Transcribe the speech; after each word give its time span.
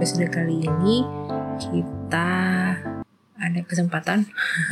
episode 0.00 0.32
kali 0.32 0.64
ini 0.64 1.04
kita 1.60 2.32
ada 3.36 3.60
kesempatan 3.68 4.24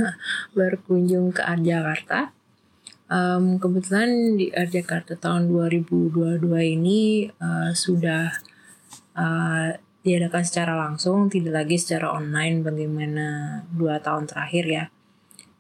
berkunjung 0.57 1.37
ke 1.37 1.45
Art 1.45 1.61
Jakarta. 1.61 2.33
Um, 3.13 3.61
kebetulan 3.61 4.41
di 4.41 4.49
Art 4.57 4.73
Jakarta 4.73 5.21
tahun 5.21 5.53
2022 5.53 6.41
ini 6.49 7.29
uh, 7.45 7.77
sudah 7.77 8.41
uh, 9.21 9.77
diadakan 10.01 10.49
secara 10.49 10.73
langsung, 10.81 11.29
tidak 11.29 11.61
lagi 11.61 11.77
secara 11.77 12.09
online 12.09 12.65
bagaimana 12.65 13.61
dua 13.69 14.01
tahun 14.01 14.33
terakhir 14.33 14.65
ya. 14.65 14.85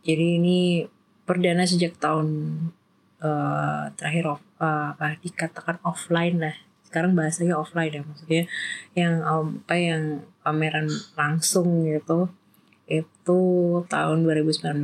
Jadi 0.00 0.40
ini 0.40 0.88
perdana 1.28 1.68
sejak 1.68 2.00
tahun 2.00 2.56
uh, 3.20 3.92
terakhir 4.00 4.32
off, 4.32 4.40
uh, 4.64 4.96
apa 4.96 5.20
dikatakan 5.20 5.76
offline 5.84 6.40
lah. 6.40 6.56
Sekarang 6.88 7.12
bahasanya 7.12 7.60
offline 7.60 7.92
ya 7.92 8.00
maksudnya 8.00 8.42
yang 8.96 9.20
um, 9.28 9.60
apa 9.68 9.76
yang 9.76 10.24
pameran 10.40 10.88
langsung 11.12 11.84
gitu 11.84 12.32
itu 12.88 13.40
tahun 13.92 14.24
2019. 14.24 14.80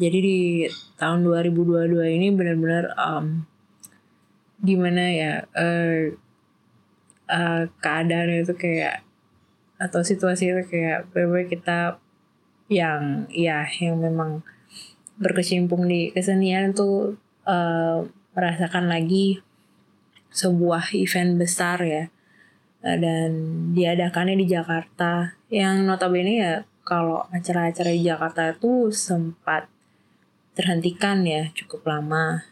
Jadi 0.00 0.18
di 0.24 0.40
tahun 0.96 1.28
2022 1.28 2.16
ini 2.16 2.32
benar-benar 2.32 2.96
um, 2.96 3.44
gimana 4.64 5.04
ya 5.12 5.32
uh, 5.52 6.16
uh, 7.28 7.62
keadaan 7.84 8.40
itu 8.40 8.56
kayak 8.56 9.04
atau 9.76 10.00
situasi 10.00 10.48
itu 10.48 10.62
kayak 10.64 11.12
benar 11.12 11.44
kita 11.44 11.78
yang 12.72 13.28
ya 13.28 13.68
yang 13.82 14.00
memang 14.00 14.40
berkecimpung 15.20 15.84
di 15.84 16.08
kesenian 16.14 16.72
tuh 16.72 17.20
uh, 17.44 18.06
merasakan 18.32 18.88
lagi 18.88 19.44
sebuah 20.32 20.96
event 20.96 21.38
besar 21.38 21.78
ya. 21.84 22.04
Dan 22.82 23.30
diadakannya 23.76 24.34
di 24.42 24.46
Jakarta. 24.50 25.38
Yang 25.52 25.86
notabene 25.86 26.34
ya 26.34 26.54
kalau 26.82 27.22
acara-acara 27.30 27.94
di 27.94 28.02
Jakarta 28.02 28.50
itu 28.50 28.90
sempat 28.90 29.70
terhentikan 30.58 31.22
ya 31.22 31.52
cukup 31.54 31.86
lama. 31.86 32.42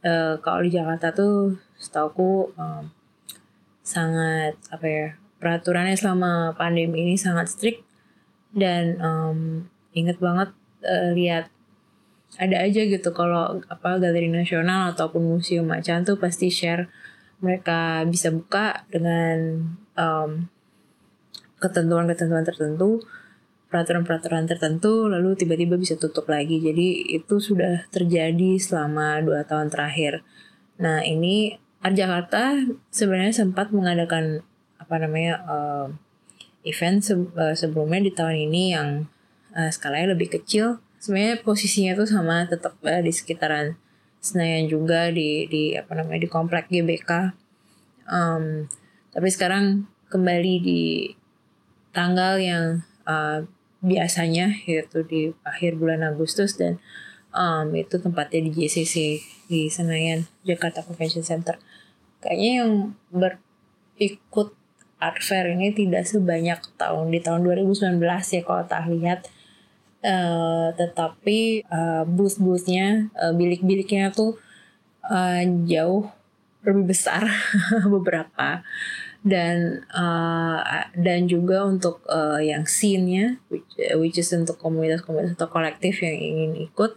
E, 0.00 0.40
kalau 0.40 0.64
di 0.64 0.72
Jakarta 0.72 1.12
tuh 1.12 1.60
setauku 1.76 2.56
um, 2.56 2.88
sangat 3.84 4.56
apa 4.72 4.86
ya 4.88 5.06
peraturannya 5.36 5.94
selama 5.94 6.56
pandemi 6.56 7.04
ini 7.04 7.20
sangat 7.20 7.52
strict. 7.52 7.84
Dan 8.56 8.96
um, 9.04 9.68
inget 9.92 10.16
banget 10.16 10.56
uh, 10.80 11.12
lihat 11.12 11.52
ada 12.36 12.56
aja 12.64 12.82
gitu 12.84 13.10
kalau 13.16 13.60
apa 13.70 13.96
galeri 13.96 14.28
nasional 14.28 14.92
ataupun 14.92 15.24
museum 15.24 15.68
macan 15.68 16.04
tuh 16.04 16.20
pasti 16.20 16.52
share 16.52 16.90
mereka 17.40 18.04
bisa 18.08 18.32
buka 18.32 18.86
dengan 18.88 19.68
um, 19.96 20.48
ketentuan-ketentuan 21.60 22.44
tertentu 22.44 23.04
peraturan-peraturan 23.66 24.46
tertentu 24.46 25.10
lalu 25.10 25.34
tiba-tiba 25.34 25.74
bisa 25.76 25.98
tutup 25.98 26.30
lagi. 26.30 26.62
Jadi 26.62 27.18
itu 27.18 27.36
sudah 27.42 27.84
terjadi 27.90 28.56
selama 28.56 29.20
dua 29.20 29.42
tahun 29.42 29.68
terakhir. 29.68 30.22
Nah 30.78 31.02
ini 31.02 31.58
Art 31.82 31.98
Jakarta 31.98 32.56
sebenarnya 32.88 33.34
sempat 33.36 33.74
mengadakan 33.74 34.46
apa 34.80 34.96
namanya 35.02 35.42
uh, 35.44 35.86
event 36.62 37.02
se 37.02 37.14
uh, 37.14 37.54
sebelumnya 37.54 38.00
di 38.06 38.12
tahun 38.14 38.48
ini 38.48 38.62
yang 38.72 38.88
uh, 39.52 39.70
skalanya 39.70 40.14
lebih 40.14 40.32
kecil. 40.40 40.78
Sebenarnya 40.96 41.42
posisinya 41.44 41.92
tuh 41.98 42.08
sama 42.08 42.46
tetap 42.48 42.78
uh, 42.80 43.02
di 43.02 43.12
sekitaran 43.12 43.76
Senayan 44.26 44.66
juga 44.66 45.14
di 45.14 45.46
di 45.46 45.78
apa 45.78 45.94
namanya 45.94 46.26
di 46.26 46.30
komplek 46.30 46.66
GBK. 46.66 47.30
Um, 48.10 48.66
tapi 49.14 49.28
sekarang 49.30 49.86
kembali 50.10 50.54
di 50.62 50.82
tanggal 51.94 52.38
yang 52.42 52.64
uh, 53.06 53.46
biasanya 53.80 54.50
yaitu 54.66 55.06
di 55.06 55.30
akhir 55.46 55.78
bulan 55.78 56.02
Agustus 56.02 56.58
dan 56.58 56.82
um, 57.30 57.70
itu 57.72 58.02
tempatnya 58.02 58.48
di 58.48 58.50
JCC 58.50 59.22
di 59.46 59.70
Senayan 59.70 60.26
Jakarta 60.42 60.82
Convention 60.82 61.22
Center. 61.22 61.56
Kayaknya 62.18 62.50
yang 62.64 62.72
berikut 63.12 64.56
art 64.96 65.20
fair 65.20 65.52
ini 65.52 65.70
tidak 65.76 66.08
sebanyak 66.08 66.58
tahun 66.80 67.12
di 67.12 67.20
tahun 67.20 67.44
2019 67.44 68.00
ya 68.00 68.42
kalau 68.42 68.64
tak 68.66 68.88
lihat. 68.90 69.28
Uh, 70.06 70.70
tetapi 70.78 71.66
uh, 71.66 72.06
booth-boothnya, 72.06 73.10
uh, 73.18 73.34
bilik-biliknya 73.34 74.14
tuh 74.14 74.38
uh, 75.10 75.42
jauh 75.66 76.06
lebih 76.66 76.94
besar 76.94 77.26
beberapa 77.94 78.62
dan 79.26 79.82
uh, 79.90 80.62
dan 80.94 81.26
juga 81.26 81.66
untuk 81.66 82.02
uh, 82.06 82.38
yang 82.38 82.62
scene-nya 82.62 83.42
which, 83.50 83.66
which 83.98 84.18
is 84.22 84.30
untuk 84.30 84.58
komunitas-komunitas 84.62 85.34
atau 85.34 85.50
kolektif 85.50 85.98
yang 86.02 86.14
ingin 86.14 86.70
ikut 86.70 86.94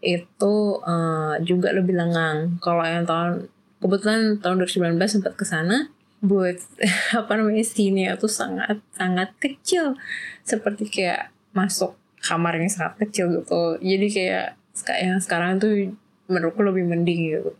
itu 0.00 0.54
uh, 0.84 1.36
juga 1.44 1.72
lebih 1.76 1.96
lengang. 1.96 2.56
Kalau 2.64 2.84
yang 2.84 3.04
tahun 3.04 3.52
kebetulan 3.80 4.40
tahun 4.40 4.64
2019 4.64 5.20
sempat 5.20 5.36
ke 5.36 5.44
sana 5.44 5.92
buat 6.24 6.56
apa 7.20 7.32
namanya 7.36 7.64
scene-nya 7.64 8.16
itu 8.16 8.28
sangat 8.28 8.80
sangat 8.96 9.36
kecil 9.36 10.00
seperti 10.48 10.88
kayak 10.88 11.28
masuk 11.52 11.92
kamarnya 12.26 12.66
sangat 12.66 13.06
kecil 13.06 13.30
gitu. 13.30 13.78
Jadi 13.78 14.06
kayak 14.10 14.46
yang 15.00 15.22
sekarang 15.22 15.62
tuh 15.62 15.94
menurutku 16.26 16.60
lebih 16.66 16.84
mending 16.84 17.20
gitu 17.32 17.54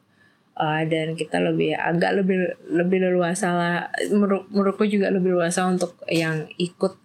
uh, 0.59 0.83
dan 0.89 1.15
kita 1.15 1.39
lebih 1.39 1.77
agak 1.77 2.23
lebih 2.23 2.57
lebih 2.73 2.99
leluasa 3.09 3.49
lah 3.53 3.77
menurut 4.11 4.49
menurutku 4.51 4.85
juga 4.89 5.13
lebih 5.13 5.37
leluasa 5.37 5.69
untuk 5.69 5.97
yang 6.11 6.49
ikut 6.57 6.97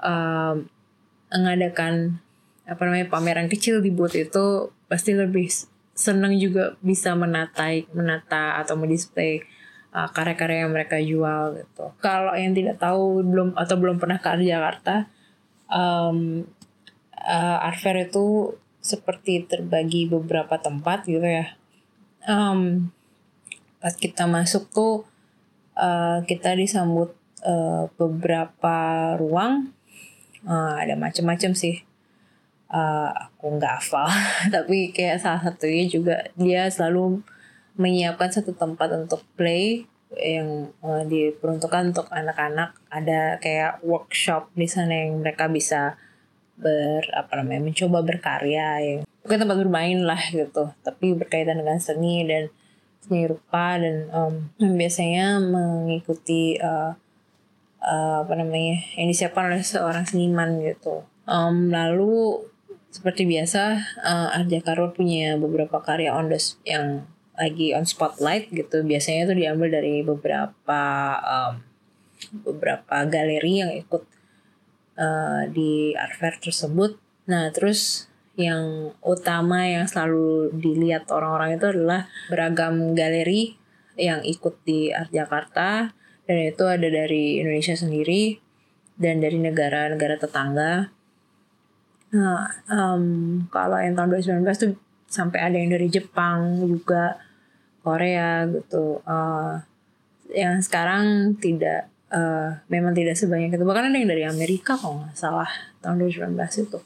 uh, 0.00 0.56
mengadakan 1.30 2.22
apa 2.66 2.82
namanya 2.82 3.06
pameran 3.10 3.46
kecil 3.46 3.78
di 3.78 3.94
booth 3.94 4.16
itu 4.16 4.70
pasti 4.90 5.14
lebih 5.14 5.50
senang 5.96 6.34
juga 6.38 6.74
bisa 6.82 7.14
menata 7.14 7.70
menata 7.94 8.58
atau 8.62 8.74
mendisplay 8.74 9.42
uh, 9.94 10.08
karya-karya 10.10 10.66
yang 10.66 10.72
mereka 10.74 10.96
jual 10.98 11.56
gitu. 11.62 11.94
Kalau 12.02 12.34
yang 12.34 12.52
tidak 12.52 12.76
tahu 12.82 13.22
belum 13.22 13.54
atau 13.54 13.76
belum 13.78 13.96
pernah 14.02 14.18
ke 14.18 14.28
Jakarta, 14.42 15.08
um, 15.70 16.44
uh, 17.26 17.66
art 17.66 17.82
fair 17.82 18.06
itu 18.06 18.54
seperti 18.78 19.42
terbagi 19.44 20.06
beberapa 20.06 20.56
tempat 20.62 21.10
gitu 21.10 21.26
ya. 21.26 21.58
Um, 22.26 22.94
pas 23.82 23.92
kita 23.98 24.30
masuk 24.30 24.70
tuh 24.70 25.02
uh, 25.74 26.22
kita 26.22 26.54
disambut 26.54 27.12
uh, 27.42 27.90
beberapa 27.98 28.78
ruang. 29.18 29.74
Uh, 30.46 30.78
ada 30.78 30.94
macam-macam 30.94 31.52
sih. 31.58 31.82
Uh, 32.66 33.10
aku 33.14 33.62
nggak 33.62 33.78
hafal 33.78 34.10
tapi 34.54 34.90
kayak 34.90 35.22
salah 35.22 35.38
satunya 35.38 35.86
juga 35.86 36.26
dia 36.34 36.66
selalu 36.66 37.22
menyiapkan 37.78 38.26
satu 38.26 38.58
tempat 38.58 38.90
untuk 38.90 39.22
play 39.38 39.86
yang 40.18 40.74
uh, 40.82 41.02
diperuntukkan 41.06 41.94
untuk 41.94 42.06
anak-anak. 42.10 42.78
Ada 42.90 43.38
kayak 43.42 43.82
workshop 43.82 44.50
di 44.54 44.66
sana 44.70 45.06
yang 45.06 45.22
mereka 45.22 45.50
bisa 45.50 45.98
ber 46.56 47.04
apa 47.12 47.32
namanya 47.40 47.68
mencoba 47.68 48.00
berkarya 48.00 48.68
yang 48.80 49.00
bukan 49.24 49.38
tempat 49.44 49.56
bermain 49.60 50.00
lah 50.00 50.20
gitu 50.32 50.72
tapi 50.80 51.12
berkaitan 51.12 51.60
dengan 51.60 51.76
seni 51.76 52.24
dan 52.24 52.48
seni 53.06 53.28
rupa 53.30 53.78
dan 53.78 54.10
um, 54.10 54.34
biasanya 54.80 55.38
mengikuti 55.38 56.58
uh, 56.58 56.96
uh, 57.86 58.16
apa 58.26 58.34
namanya 58.34 58.82
yang 58.98 59.06
disiapkan 59.06 59.46
oleh 59.54 59.62
seorang 59.62 60.02
seniman 60.02 60.58
gitu. 60.58 61.06
Um, 61.26 61.70
lalu 61.70 62.42
seperti 62.90 63.26
biasa 63.28 63.62
uh, 64.02 64.34
Art 64.34 64.50
Jakarta 64.50 64.90
punya 64.90 65.38
beberapa 65.38 65.78
karya 65.82 66.14
on 66.14 66.30
the 66.30 66.38
yang 66.66 67.06
lagi 67.38 67.76
on 67.76 67.86
spotlight 67.86 68.50
gitu. 68.50 68.82
Biasanya 68.82 69.30
itu 69.30 69.34
diambil 69.38 69.68
dari 69.78 70.02
beberapa 70.02 70.82
um, 71.22 71.62
beberapa 72.42 73.06
galeri 73.06 73.62
yang 73.62 73.72
ikut 73.76 74.02
uh, 74.96 75.48
di 75.48 75.92
art 75.96 76.16
fair 76.18 76.36
tersebut 76.40 76.98
nah 77.28 77.48
terus 77.52 78.10
yang 78.36 78.92
utama 79.00 79.64
yang 79.64 79.88
selalu 79.88 80.52
dilihat 80.52 81.08
orang-orang 81.08 81.56
itu 81.56 81.72
adalah 81.72 82.04
beragam 82.28 82.92
galeri 82.92 83.56
yang 83.96 84.20
ikut 84.20 84.60
di 84.68 84.92
Art 84.92 85.08
Jakarta 85.08 85.96
dan 86.28 86.36
itu 86.44 86.64
ada 86.68 86.84
dari 86.84 87.40
Indonesia 87.40 87.72
sendiri 87.72 88.36
dan 89.00 89.24
dari 89.24 89.40
negara-negara 89.40 90.20
tetangga. 90.20 90.92
Nah, 92.12 92.48
um, 92.68 93.04
kalau 93.48 93.80
yang 93.80 93.96
tahun 93.96 94.20
2019 94.20 94.62
tuh 94.62 94.72
sampai 95.08 95.38
ada 95.40 95.56
yang 95.56 95.72
dari 95.72 95.88
Jepang 95.88 96.60
juga, 96.60 97.16
Korea 97.80 98.44
gitu. 98.52 99.00
Uh, 99.08 99.64
yang 100.32 100.60
sekarang 100.60 101.36
tidak, 101.40 101.88
uh, 102.16 102.48
memang 102.72 102.96
tidak 102.96 103.14
sebanyak 103.20 103.52
itu. 103.52 103.64
Bahkan 103.64 103.92
ada 103.92 103.96
yang 103.96 104.08
dari 104.08 104.24
Amerika 104.24 104.74
kalau 104.80 105.04
nggak 105.04 105.16
salah 105.16 105.50
tahun 105.84 106.00
2019 106.00 106.64
itu. 106.64 106.78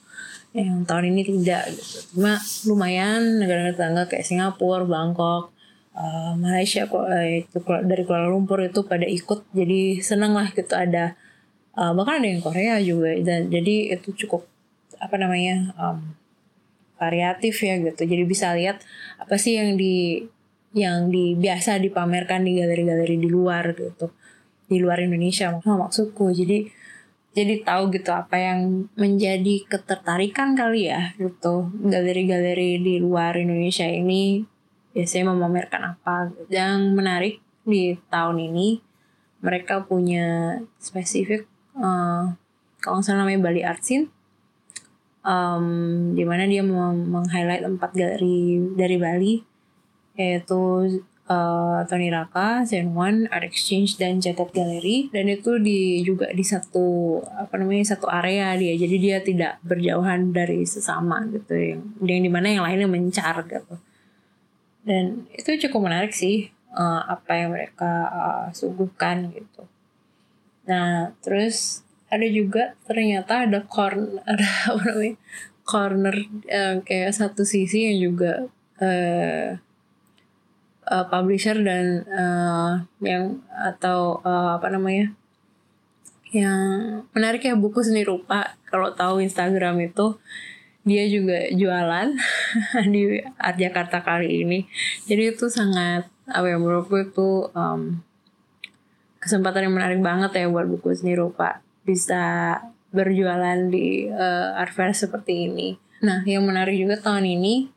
Yang 0.51 0.79
tahun 0.91 1.05
ini 1.15 1.21
tidak 1.23 1.63
gitu. 1.79 1.99
Cuma 2.19 2.43
lumayan 2.67 3.39
negara-negara 3.39 3.77
tetangga 3.79 4.03
kayak 4.11 4.27
Singapura, 4.27 4.83
Bangkok, 4.83 5.55
uh, 5.95 6.35
Malaysia 6.35 6.91
kok 6.91 7.07
uh, 7.07 7.27
itu 7.27 7.59
dari 7.87 8.03
Kuala 8.03 8.27
Lumpur 8.27 8.59
itu 8.67 8.83
pada 8.83 9.07
ikut. 9.07 9.47
Jadi 9.55 10.03
seneng 10.03 10.35
lah 10.35 10.51
gitu 10.51 10.75
ada 10.75 11.15
uh, 11.79 11.95
bahkan 11.95 12.19
ada 12.19 12.29
yang 12.29 12.43
Korea 12.43 12.75
juga. 12.83 13.15
Dan 13.23 13.47
jadi 13.55 13.95
itu 13.95 14.11
cukup 14.27 14.51
apa 14.99 15.17
namanya 15.17 15.71
um, 15.79 16.19
variatif 16.99 17.63
ya 17.63 17.79
gitu. 17.79 18.03
Jadi 18.03 18.23
bisa 18.27 18.51
lihat 18.59 18.83
apa 19.23 19.39
sih 19.39 19.55
yang 19.55 19.79
di 19.79 20.27
yang 20.71 21.11
di 21.11 21.35
biasa 21.35 21.83
dipamerkan 21.83 22.47
di 22.47 22.63
galeri-galeri 22.63 23.19
di 23.19 23.27
luar 23.27 23.75
gitu 23.75 24.15
di 24.71 24.79
luar 24.79 25.03
Indonesia 25.03 25.51
maksudku. 25.59 26.31
Jadi 26.31 26.71
jadi 27.31 27.63
tahu 27.63 27.95
gitu 27.95 28.11
apa 28.11 28.39
yang 28.39 28.91
menjadi 28.95 29.67
ketertarikan 29.67 30.55
kali 30.55 30.91
ya 30.91 31.15
gitu. 31.19 31.71
Galeri-galeri 31.83 32.79
di 32.79 33.03
luar 33.03 33.35
Indonesia 33.35 33.87
ini 33.87 34.47
biasanya 34.95 35.35
memamerkan 35.35 35.99
apa. 35.99 36.31
Yang 36.47 36.79
menarik 36.95 37.35
di 37.67 37.99
tahun 38.11 38.39
ini 38.51 38.83
mereka 39.43 39.87
punya 39.87 40.59
spesifik 40.79 41.47
uh, 41.79 42.35
kalau 42.81 42.99
nggak 42.99 43.07
salah 43.07 43.27
namanya 43.27 43.41
Bali 43.47 43.63
Art 43.67 43.83
Scene. 43.83 44.07
Um, 45.21 46.17
di 46.17 46.25
mana 46.25 46.49
dia 46.49 46.65
meng-highlight 46.65 47.61
empat 47.61 47.93
galeri 47.93 48.57
dari 48.73 48.97
Bali 48.97 49.35
yaitu 50.17 50.61
uh, 51.31 51.87
Tony 51.87 52.11
Raka, 52.11 52.67
Zen 52.67 52.91
One, 52.91 53.31
Art 53.31 53.47
Exchange 53.47 53.95
dan 53.97 54.19
Jagat 54.19 54.51
Gallery. 54.51 55.09
Dan 55.15 55.31
itu 55.31 55.63
di 55.63 56.03
juga 56.03 56.27
di 56.35 56.43
satu 56.43 57.19
apa 57.23 57.55
namanya 57.55 57.95
satu 57.95 58.11
area 58.11 58.59
dia. 58.59 58.75
Jadi 58.75 58.97
dia 58.99 59.23
tidak 59.23 59.63
berjauhan 59.63 60.35
dari 60.35 60.67
sesama 60.67 61.23
gitu. 61.31 61.55
Yang 61.55 61.81
yang 62.03 62.23
di 62.27 62.31
mana 62.31 62.47
yang 62.51 62.65
lainnya 62.67 62.91
mencar 62.91 63.47
gitu. 63.47 63.79
Dan 64.83 65.31
itu 65.31 65.49
cukup 65.69 65.87
menarik 65.87 66.11
sih 66.11 66.51
uh, 66.75 67.07
apa 67.07 67.33
yang 67.39 67.55
mereka 67.55 68.11
uh, 68.11 68.47
suguhkan 68.51 69.31
gitu. 69.31 69.71
Nah 70.67 71.15
terus 71.23 71.87
ada 72.11 72.27
juga 72.27 72.75
ternyata 72.91 73.47
ada 73.47 73.63
corner 73.71 74.19
ada 74.31 74.49
apa 74.75 74.83
namanya 74.83 75.17
corner 75.63 76.17
uh, 76.51 76.77
kayak 76.83 77.15
satu 77.15 77.47
sisi 77.47 77.87
yang 77.87 78.11
juga 78.11 78.51
uh, 78.83 79.55
uh, 80.91 81.07
publisher 81.07 81.55
dan 81.63 82.05
uh, 82.11 82.83
yang 83.01 83.39
atau 83.55 84.19
uh, 84.27 84.59
apa 84.59 84.69
namanya 84.75 85.15
yang 86.35 87.03
menarik 87.15 87.47
ya 87.47 87.55
buku 87.55 87.83
seni 87.83 88.03
rupa. 88.03 88.59
Kalau 88.67 88.95
tahu 88.95 89.23
Instagram 89.23 89.79
itu 89.83 90.19
dia 90.87 91.07
juga 91.11 91.51
jualan 91.55 92.15
di 92.95 93.23
Art 93.39 93.59
Jakarta 93.59 94.03
kali 94.03 94.43
ini. 94.47 94.67
Jadi 95.07 95.35
itu 95.35 95.47
sangat 95.51 96.11
apa 96.31 96.47
ya 96.47 96.57
menurutku 96.59 96.95
itu 96.99 97.51
um, 97.51 98.03
kesempatan 99.19 99.71
yang 99.71 99.75
menarik 99.75 100.01
banget 100.01 100.31
ya 100.39 100.47
buat 100.47 100.67
buku 100.71 100.95
seni 100.95 101.19
rupa. 101.19 101.63
Bisa 101.83 102.57
berjualan 102.91 103.71
di 103.71 104.11
uh, 104.11 104.59
art 104.59 104.75
fair 104.75 104.95
seperti 104.95 105.51
ini. 105.51 105.79
Nah, 106.01 106.25
yang 106.25 106.43
menarik 106.47 106.75
juga 106.75 106.99
tahun 106.99 107.29
ini 107.29 107.71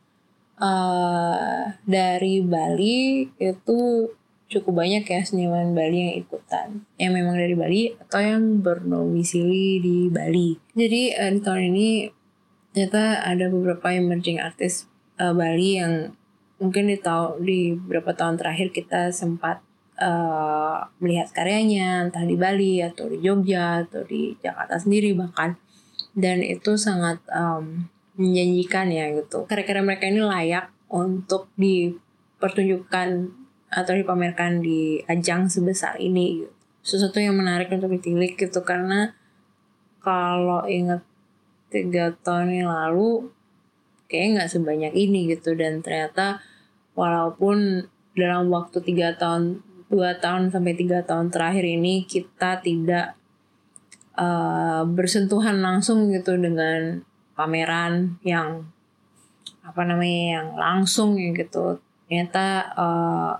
uh, 0.60 1.74
dari 1.86 2.44
Bali 2.44 3.28
itu 3.38 4.10
cukup 4.50 4.84
banyak 4.84 5.02
ya 5.02 5.20
seniman 5.24 5.74
Bali 5.74 5.98
yang 6.10 6.14
ikutan. 6.20 6.68
Yang 7.00 7.12
memang 7.18 7.36
dari 7.38 7.54
Bali 7.56 7.82
atau 7.98 8.20
yang 8.20 8.62
bernomisili 8.62 9.82
di 9.82 9.98
Bali. 10.12 10.58
Jadi 10.76 11.14
uh, 11.16 11.30
di 11.32 11.40
tahun 11.42 11.62
ini 11.74 11.88
ternyata 12.74 13.22
ada 13.22 13.46
beberapa 13.50 13.94
emerging 13.94 14.42
artist 14.42 14.90
uh, 15.18 15.34
Bali 15.34 15.78
yang 15.78 16.14
mungkin 16.58 16.90
di 16.90 16.98
tahun 16.98 17.42
di 17.42 17.74
beberapa 17.74 18.14
tahun 18.14 18.38
terakhir 18.38 18.70
kita 18.70 19.10
sempat 19.10 19.62
uh, 19.98 20.86
melihat 21.02 21.30
karyanya 21.34 22.06
entah 22.06 22.22
di 22.22 22.38
Bali 22.38 22.82
atau 22.82 23.10
di 23.10 23.18
Jogja 23.22 23.86
atau 23.86 24.02
di 24.06 24.34
Jakarta 24.38 24.78
sendiri 24.78 25.14
bahkan. 25.14 25.58
Dan 26.14 26.46
itu 26.46 26.78
sangat 26.78 27.18
um, 27.34 27.90
menjanjikan 28.14 28.90
ya 28.90 29.10
gitu. 29.14 29.46
Karya-karya 29.46 29.82
mereka 29.82 30.04
ini 30.06 30.20
layak 30.22 30.70
untuk 30.90 31.50
dipertunjukkan 31.58 33.08
atau 33.74 33.92
dipamerkan 33.98 34.62
di 34.62 35.02
ajang 35.10 35.50
sebesar 35.50 35.98
ini 35.98 36.46
gitu. 36.46 36.54
Sesuatu 36.84 37.18
yang 37.18 37.34
menarik 37.34 37.72
untuk 37.72 37.90
ditilik 37.90 38.36
gitu 38.36 38.60
karena 38.62 39.16
kalau 40.04 40.68
inget 40.68 41.00
tiga 41.72 42.14
tahun 42.22 42.54
yang 42.54 42.70
lalu 42.70 43.32
kayak 44.06 44.38
nggak 44.38 44.50
sebanyak 44.52 44.92
ini 44.94 45.32
gitu 45.32 45.56
dan 45.56 45.80
ternyata 45.80 46.44
walaupun 46.94 47.88
dalam 48.14 48.52
waktu 48.52 48.78
tiga 48.84 49.16
tahun 49.18 49.64
dua 49.90 50.20
tahun 50.22 50.54
sampai 50.54 50.76
tiga 50.78 51.02
tahun 51.02 51.34
terakhir 51.34 51.66
ini 51.66 52.06
kita 52.06 52.62
tidak 52.62 53.18
uh, 54.14 54.86
bersentuhan 54.86 55.58
langsung 55.58 56.12
gitu 56.14 56.38
dengan 56.38 57.02
pameran 57.34 58.18
yang 58.22 58.66
apa 59.64 59.80
namanya 59.82 60.40
yang 60.40 60.48
langsung 60.56 61.16
gitu 61.16 61.80
ternyata 62.06 62.74
uh, 62.76 63.32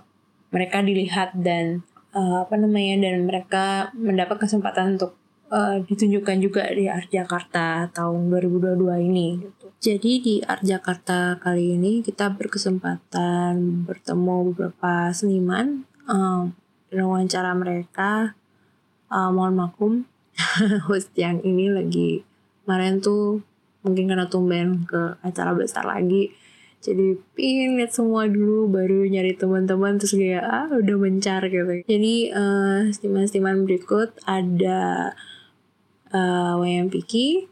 mereka 0.55 0.81
dilihat 0.81 1.35
dan 1.35 1.82
uh, 2.14 2.46
apa 2.46 2.55
namanya 2.56 3.11
dan 3.11 3.26
mereka 3.26 3.91
mendapat 3.93 4.46
kesempatan 4.46 4.96
untuk 4.96 5.19
uh, 5.50 5.82
ditunjukkan 5.85 6.37
juga 6.41 6.62
di 6.70 6.87
Art 6.88 7.11
Jakarta 7.11 7.91
tahun 7.91 8.31
2022 8.31 9.11
ini 9.11 9.29
gitu. 9.43 9.67
Jadi 9.85 10.12
di 10.23 10.35
Art 10.41 10.64
Jakarta 10.64 11.37
kali 11.43 11.76
ini 11.76 12.00
kita 12.00 12.32
berkesempatan 12.32 13.85
bertemu 13.85 14.37
beberapa 14.55 15.12
seniman 15.12 15.85
uh, 16.08 16.49
wawancara 16.94 17.52
mereka 17.52 18.38
uh, 19.11 19.29
mohon 19.35 19.58
maklum 19.58 19.94
host 20.88 21.12
yang 21.19 21.43
ini 21.43 21.69
lagi 21.69 22.23
kemarin 22.64 23.02
tuh 23.02 23.44
mungkin 23.84 24.08
karena 24.08 24.26
tumben 24.26 24.88
ke 24.88 25.20
acara 25.20 25.52
besar 25.52 25.84
lagi 25.84 26.32
jadi 26.84 27.16
pingin 27.32 27.81
lihat 27.81 27.96
semua 27.96 28.28
dulu 28.28 28.69
baru 28.69 29.08
nyari 29.08 29.36
teman-teman 29.36 29.96
terus 30.00 30.16
kayak 30.16 30.44
ah 30.44 30.69
udah 30.72 30.96
mencar 30.96 31.44
gitu 31.48 31.84
jadi 31.84 32.14
uh, 32.32 32.81
stiman-stiman 32.92 33.69
berikut 33.69 34.16
ada 34.25 35.12
uh, 36.12 36.60
Wayang 36.60 36.88
Piki 36.88 37.48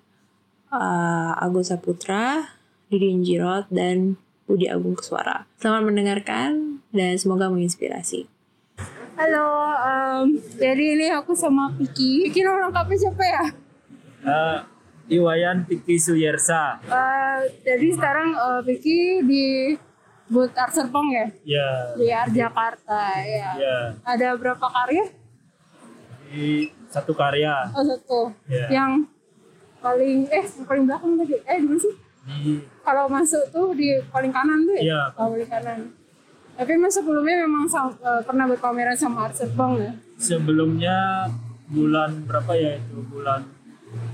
uh, 0.72 1.32
Agus 1.36 1.72
Saputra 1.72 2.48
Didi 2.88 3.12
Injirot 3.12 3.68
dan 3.68 4.16
Budi 4.48 4.68
Agung 4.72 4.96
Keswara 4.96 5.44
selamat 5.60 5.92
mendengarkan 5.92 6.80
dan 6.92 7.16
semoga 7.20 7.52
menginspirasi 7.52 8.28
Halo, 9.12 9.44
um, 9.76 10.40
jadi 10.56 10.96
ini 10.96 11.12
aku 11.12 11.36
sama 11.36 11.68
Piki. 11.76 12.26
Piki 12.26 12.48
orang 12.48 12.72
lengkapnya 12.72 12.96
siapa 12.96 13.22
ya? 13.22 13.44
Uh, 14.24 14.58
Iwayan 15.12 15.68
Piki 15.68 16.00
Suyersa. 16.00 16.80
Uh, 16.88 17.44
jadi 17.60 17.86
sekarang 17.92 18.32
uh, 18.32 18.60
Piki 18.64 19.20
di 19.28 19.76
Booth 20.32 20.56
Art 20.56 20.72
Serpong 20.72 21.12
ya? 21.12 21.26
Iya. 21.44 21.68
Di 22.00 22.06
Art 22.08 22.32
Jakarta 22.32 23.20
ya. 23.20 23.50
Iya. 23.60 23.78
Ada 24.00 24.28
berapa 24.40 24.64
karya? 24.64 25.04
Di 26.32 26.72
satu 26.88 27.12
karya. 27.12 27.68
Oh 27.76 27.84
satu. 27.84 28.32
Ya. 28.48 28.72
Yang 28.72 29.12
paling 29.84 30.32
eh 30.32 30.44
paling 30.64 30.84
belakang 30.88 31.20
tadi. 31.20 31.36
Eh 31.44 31.58
di 31.60 31.76
sih? 31.76 31.94
Di 32.24 32.52
Kalau 32.80 33.04
masuk 33.12 33.44
tuh 33.52 33.76
di 33.76 34.00
paling 34.08 34.32
kanan 34.32 34.64
tuh 34.64 34.74
ya? 34.80 34.82
Iya. 34.82 35.00
Oh, 35.20 35.28
paling 35.36 35.50
kanan. 35.52 35.80
Tapi 36.52 36.72
mas 36.80 36.92
sebelumnya 36.96 37.44
memang 37.44 37.64
uh, 37.68 38.20
pernah 38.24 38.44
berpameran 38.48 38.96
sama 38.96 39.28
Art 39.28 39.36
Serpong 39.36 39.76
ya? 39.76 39.92
sebelumnya 40.22 41.26
bulan 41.66 42.22
berapa 42.30 42.54
ya 42.54 42.78
itu 42.78 43.02
bulan 43.10 43.42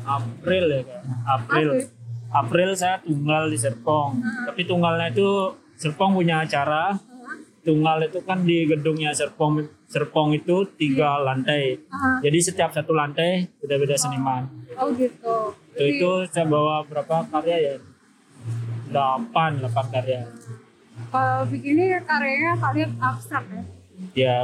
April 0.09 0.65
ya 0.73 0.83
kan? 0.89 1.03
April. 1.29 1.69
April. 1.77 1.97
April 2.29 2.71
saya 2.77 3.01
tunggal 3.01 3.49
di 3.49 3.59
Serpong. 3.61 4.21
Tapi 4.49 4.61
tunggalnya 4.69 5.09
itu 5.13 5.57
Serpong 5.77 6.17
punya 6.17 6.45
acara. 6.45 6.97
Tunggal 7.65 8.09
itu 8.09 8.21
kan 8.25 8.45
di 8.45 8.65
gedungnya 8.65 9.13
Serpong 9.13 9.65
Serpong 9.89 10.37
itu 10.37 10.69
tiga 10.77 11.17
lantai. 11.21 11.81
Ah. 11.89 12.21
Jadi 12.21 12.39
setiap 12.45 12.77
satu 12.77 12.93
lantai 12.93 13.49
beda-beda 13.61 13.97
seniman. 13.97 14.45
Oh 14.77 14.93
gitu. 14.93 15.57
Itu, 15.73 15.85
itu 15.85 16.11
saya 16.29 16.45
bawa 16.45 16.85
berapa 16.85 17.25
karya 17.33 17.57
ya? 17.57 17.75
Delapan, 18.93 19.61
delapan 19.65 19.87
karya. 19.89 20.21
Kalau 21.09 21.41
begini 21.49 21.97
karyanya 22.05 22.53
kalian 22.61 22.91
abstrak 23.01 23.45
ya? 23.49 23.63
Ya 24.13 24.37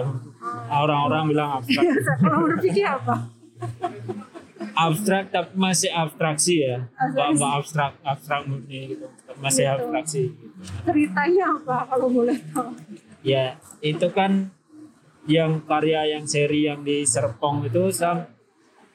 orang-orang 0.73 1.29
bilang 1.29 1.51
abstrak. 1.61 1.85
Kalau 2.25 2.39
menurut 2.41 2.61
Vicky 2.65 2.83
apa? 2.85 3.29
abstrak 4.77 5.25
tapi 5.29 5.53
masih 5.55 5.91
abstraksi 5.91 6.55
ya. 6.61 6.79
Nggak 6.91 7.01
Abstraksi. 7.01 7.35
nggak 7.35 7.53
abstrak 7.55 7.93
abstrak 8.03 8.41
murni 8.45 8.81
gitu. 8.91 9.07
Masih 9.39 9.63
Gitu. 9.63 9.73
abstraksi. 9.75 10.23
Gitu. 10.31 10.47
Ceritanya 10.83 11.45
apa 11.55 11.77
kalau 11.87 12.09
boleh 12.09 12.37
tahu? 12.51 12.71
Ya 13.23 13.45
itu 13.81 14.07
kan 14.11 14.53
yang 15.25 15.65
karya 15.65 16.05
yang 16.13 16.25
seri 16.25 16.67
yang 16.67 16.83
di 16.83 17.03
Serpong 17.03 17.65
itu 17.65 17.89
saya 17.89 18.29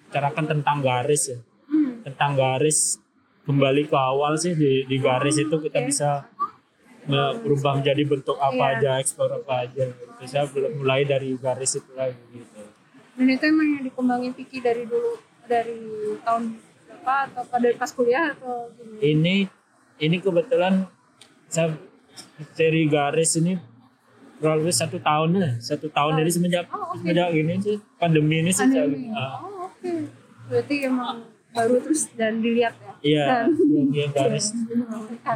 bicarakan 0.05 0.45
tentang 0.48 0.77
garis 0.79 1.24
ya. 1.27 1.39
Hmm. 1.65 2.03
Tentang 2.03 2.31
garis 2.33 3.01
kembali 3.43 3.86
ke 3.86 3.98
awal 3.98 4.38
sih 4.38 4.53
di, 4.53 4.86
di 4.86 4.98
garis 4.98 5.36
itu 5.36 5.55
kita 5.57 5.79
Oke. 5.79 5.88
bisa 5.88 6.29
berubah 7.41 7.81
menjadi 7.81 8.05
bentuk 8.05 8.38
apa 8.38 8.53
Iya. 8.53 8.77
aja, 8.77 8.91
eksplor 9.01 9.31
apa 9.36 9.65
aja. 9.65 9.89
Gitu. 9.89 10.24
Saya 10.27 10.45
belum 10.45 10.77
mulai 10.77 11.01
dari 11.03 11.33
garis 11.33 11.74
itu 11.74 11.89
lagi 11.93 12.13
gitu. 12.29 12.62
Dan 13.17 13.27
itu 13.27 13.43
emang 13.43 13.67
yang 13.71 13.83
dikembangin 13.83 14.31
Vicky 14.31 14.59
dari 14.59 14.86
dulu 14.86 15.17
dari 15.50 15.75
tahun 16.22 16.44
berapa 16.86 17.13
atau 17.25 17.44
pada 17.44 17.68
pas 17.74 17.89
kuliah 17.89 18.32
atau 18.32 18.70
gimana? 18.72 19.01
Ini 19.01 19.36
ini 20.00 20.18
kebetulan 20.18 20.86
saya 21.48 21.74
seri 22.53 22.86
garis 22.86 23.34
ini 23.36 23.58
kurang 24.38 24.62
lebih 24.62 24.72
satu 24.72 24.98
tahun 24.98 25.29
ya, 25.36 25.50
satu 25.60 25.89
tahun 25.89 26.12
jadi 26.15 26.32
semenjak 26.32 26.65
Oh, 26.70 26.94
oke. 26.94 27.01
semenjak 27.01 27.27
ini 27.34 27.53
sih 27.58 27.77
pandemi 27.98 28.36
ini 28.39 28.51
sih 28.51 28.63
Pandemi. 28.63 29.12
ah, 29.12 29.41
Oh 29.41 29.68
oke. 29.68 29.91
Berarti 30.48 30.75
emang 30.82 31.18
baru 31.50 31.75
terus 31.79 32.08
dan 32.13 32.39
dilihat 32.39 32.77
ya. 32.77 32.94
iya 33.01 33.25
Dan- 33.44 33.58
garis 34.15 34.53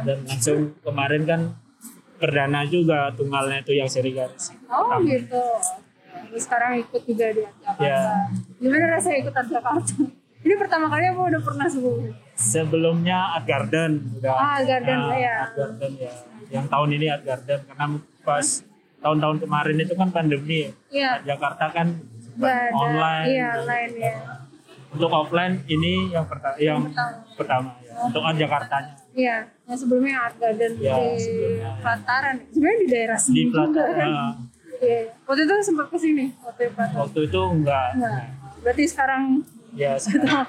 dan 0.00 0.18
langsung 0.24 0.72
kemarin 0.80 1.22
kan 1.22 1.40
perdana 2.14 2.64
juga 2.64 3.12
tunggalnya 3.12 3.60
itu 3.60 3.72
yang 3.74 3.84
seri 3.86 4.10
garis. 4.10 4.54
Oh 4.66 4.96
gitu. 5.02 5.42
Terus 6.34 6.50
sekarang 6.50 6.82
ikut 6.82 7.02
juga 7.06 7.26
di 7.30 7.46
Jakarta. 7.46 7.78
Ya. 7.78 8.26
Gimana 8.58 8.84
rasanya 8.90 9.18
ikut 9.22 9.30
Art 9.32 9.46
Jakarta? 9.46 9.94
Ini 10.42 10.54
pertama 10.58 10.90
kali 10.90 11.04
apa 11.06 11.20
udah 11.24 11.40
pernah 11.40 11.66
sebelumnya? 11.70 12.12
Sebelumnya 12.34 13.18
Art 13.32 13.46
Garden 13.46 13.90
udah. 14.18 14.34
Ah, 14.34 14.58
Art 14.58 14.66
Garden, 14.66 14.98
Ah, 14.98 15.14
ya. 15.14 15.34
Art 15.40 15.54
Garden 15.54 15.92
ya. 15.94 16.12
Yang 16.50 16.66
tahun 16.66 16.88
ini 16.90 17.06
Art 17.06 17.22
Garden 17.22 17.58
karena 17.64 17.86
pas 18.20 18.46
tahun-tahun 18.98 19.36
kemarin 19.40 19.76
itu 19.78 19.94
kan 19.94 20.08
pandemi. 20.10 20.60
Iya. 20.90 21.10
Art 21.14 21.24
Jakarta 21.24 21.64
kan 21.70 21.86
Gak 22.34 22.74
online. 22.74 23.26
Iya 23.30 23.46
online 23.62 23.94
ya. 23.94 24.14
Untuk 24.90 25.10
offline 25.10 25.54
ini 25.66 26.10
yang 26.10 26.26
pertama 26.26 26.58
yang 26.58 26.82
pertama 27.32 27.78
ya. 27.78 27.94
Untuk 28.02 28.22
Art 28.26 28.34
Jakartanya 28.34 28.94
Iya. 29.14 29.36
Yang 29.64 29.78
sebelumnya 29.80 30.14
Art 30.18 30.36
Garden 30.36 30.72
Iya, 30.76 30.94
di 30.98 31.18
sebelumnya. 31.22 31.70
Pelataran. 31.78 32.34
Sebenarnya 32.50 32.78
di 32.82 32.88
daerah 32.90 33.18
sini 33.22 33.34
di 33.38 33.42
juga 33.46 33.82
kan. 33.86 34.10
Pelataran. 34.84 35.00
Iya. 35.06 35.24
Waktu 35.24 35.40
itu 35.42 35.54
sempat 35.62 35.86
ke 35.88 35.96
sini 35.96 36.24
waktu 36.38 36.62
Pelataran. 36.68 37.00
Waktu 37.00 37.20
itu 37.24 37.40
enggak. 37.50 37.88
Enggak. 37.94 38.22
Berarti 38.60 38.84
sekarang 38.86 39.22
Ya 39.74 39.92
sekarang. 39.96 40.46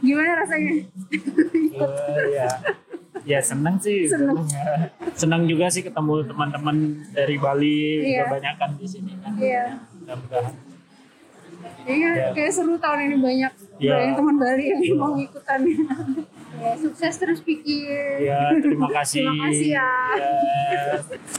Gimana 0.00 0.30
rasanya? 0.38 0.72
eh, 0.74 2.24
ya 2.34 2.48
ya 3.20 3.36
senang 3.38 3.76
sih 3.76 4.04
Senang. 4.04 4.42
Ya. 4.44 4.88
senang 5.12 5.44
juga 5.44 5.68
sih 5.68 5.80
ketemu 5.80 6.24
teman-teman 6.24 6.76
dari 7.10 7.36
Bali 7.36 8.00
Iya. 8.10 8.24
kebanyakan 8.26 8.70
di 8.74 8.86
sini 8.86 9.12
kan 9.14 9.32
Iya. 9.36 9.64
mudah-mudahan 9.94 10.54
Iya, 11.82 12.10
Ya. 12.10 12.26
kayak 12.32 12.50
seru 12.50 12.76
tahun 12.76 12.98
ini 13.06 13.16
banyak 13.18 13.52
Ya. 13.78 13.92
banyak 13.94 14.14
teman 14.14 14.36
Bali 14.36 14.64
yang 14.66 14.80
mau 14.96 15.12
ikutan. 15.14 15.60
Ya, 16.60 16.72
sukses 16.76 17.14
terus 17.16 17.40
pikir. 17.40 18.20
ya 18.22 18.52
terima 18.56 18.86
kasih 18.96 19.24
Terima 19.24 19.34
kasih 19.48 19.68
ya. 19.70 19.90
Ya. 20.14 20.30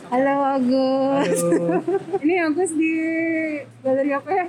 Halo 0.10 0.36
Agus. 0.52 1.30
Halo. 1.40 1.66
ini 2.24 2.36
Agus 2.38 2.72
di 2.74 2.92
galeri 3.80 4.12
apa 4.12 4.30
ya? 4.30 4.46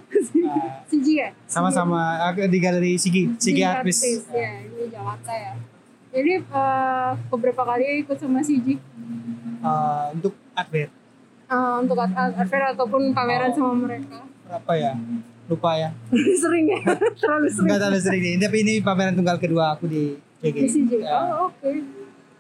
Siji 0.85 1.13
ya? 1.19 1.29
Sama-sama 1.47 2.01
aku 2.27 2.45
di 2.47 2.59
galeri 2.59 2.97
Sigi, 2.97 3.31
Sigi 3.37 3.63
Artis. 3.63 4.01
Ya, 4.29 4.61
ini 4.61 4.89
Jakarta 4.89 5.33
ya. 5.33 5.53
Jadi 6.13 6.33
eh, 6.41 7.11
beberapa 7.29 7.63
kali 7.65 8.03
ikut 8.03 8.17
sama 8.17 8.41
Siji 8.41 8.77
Eh, 9.63 10.05
untuk 10.13 10.35
Advert 10.53 10.91
Eh, 11.47 11.75
untuk 11.79 11.97
fair 12.49 12.65
ataupun 12.67 13.13
pameran 13.13 13.53
Oh. 13.53 13.55
sama 13.55 13.75
mereka. 13.79 14.25
berapa 14.43 14.73
ya? 14.75 14.93
Lupa 15.47 15.71
ya. 15.77 15.91
sering 16.43 16.65
ya, 16.67 16.81
terlalu 17.15 17.47
sering. 17.47 17.65
Enggak 17.65 17.79
terlalu 17.79 18.01
sering 18.01 18.23
nih. 18.23 18.35
Tapi 18.39 18.57
ini 18.59 18.75
pameran 18.79 19.15
tunggal 19.15 19.37
kedua 19.37 19.73
aku 19.73 19.85
di 19.87 20.17
PG. 20.43 20.57
Di 20.57 20.69
Siji. 20.69 20.97
Ya. 20.99 21.15
Oh, 21.33 21.49
oke. 21.49 21.71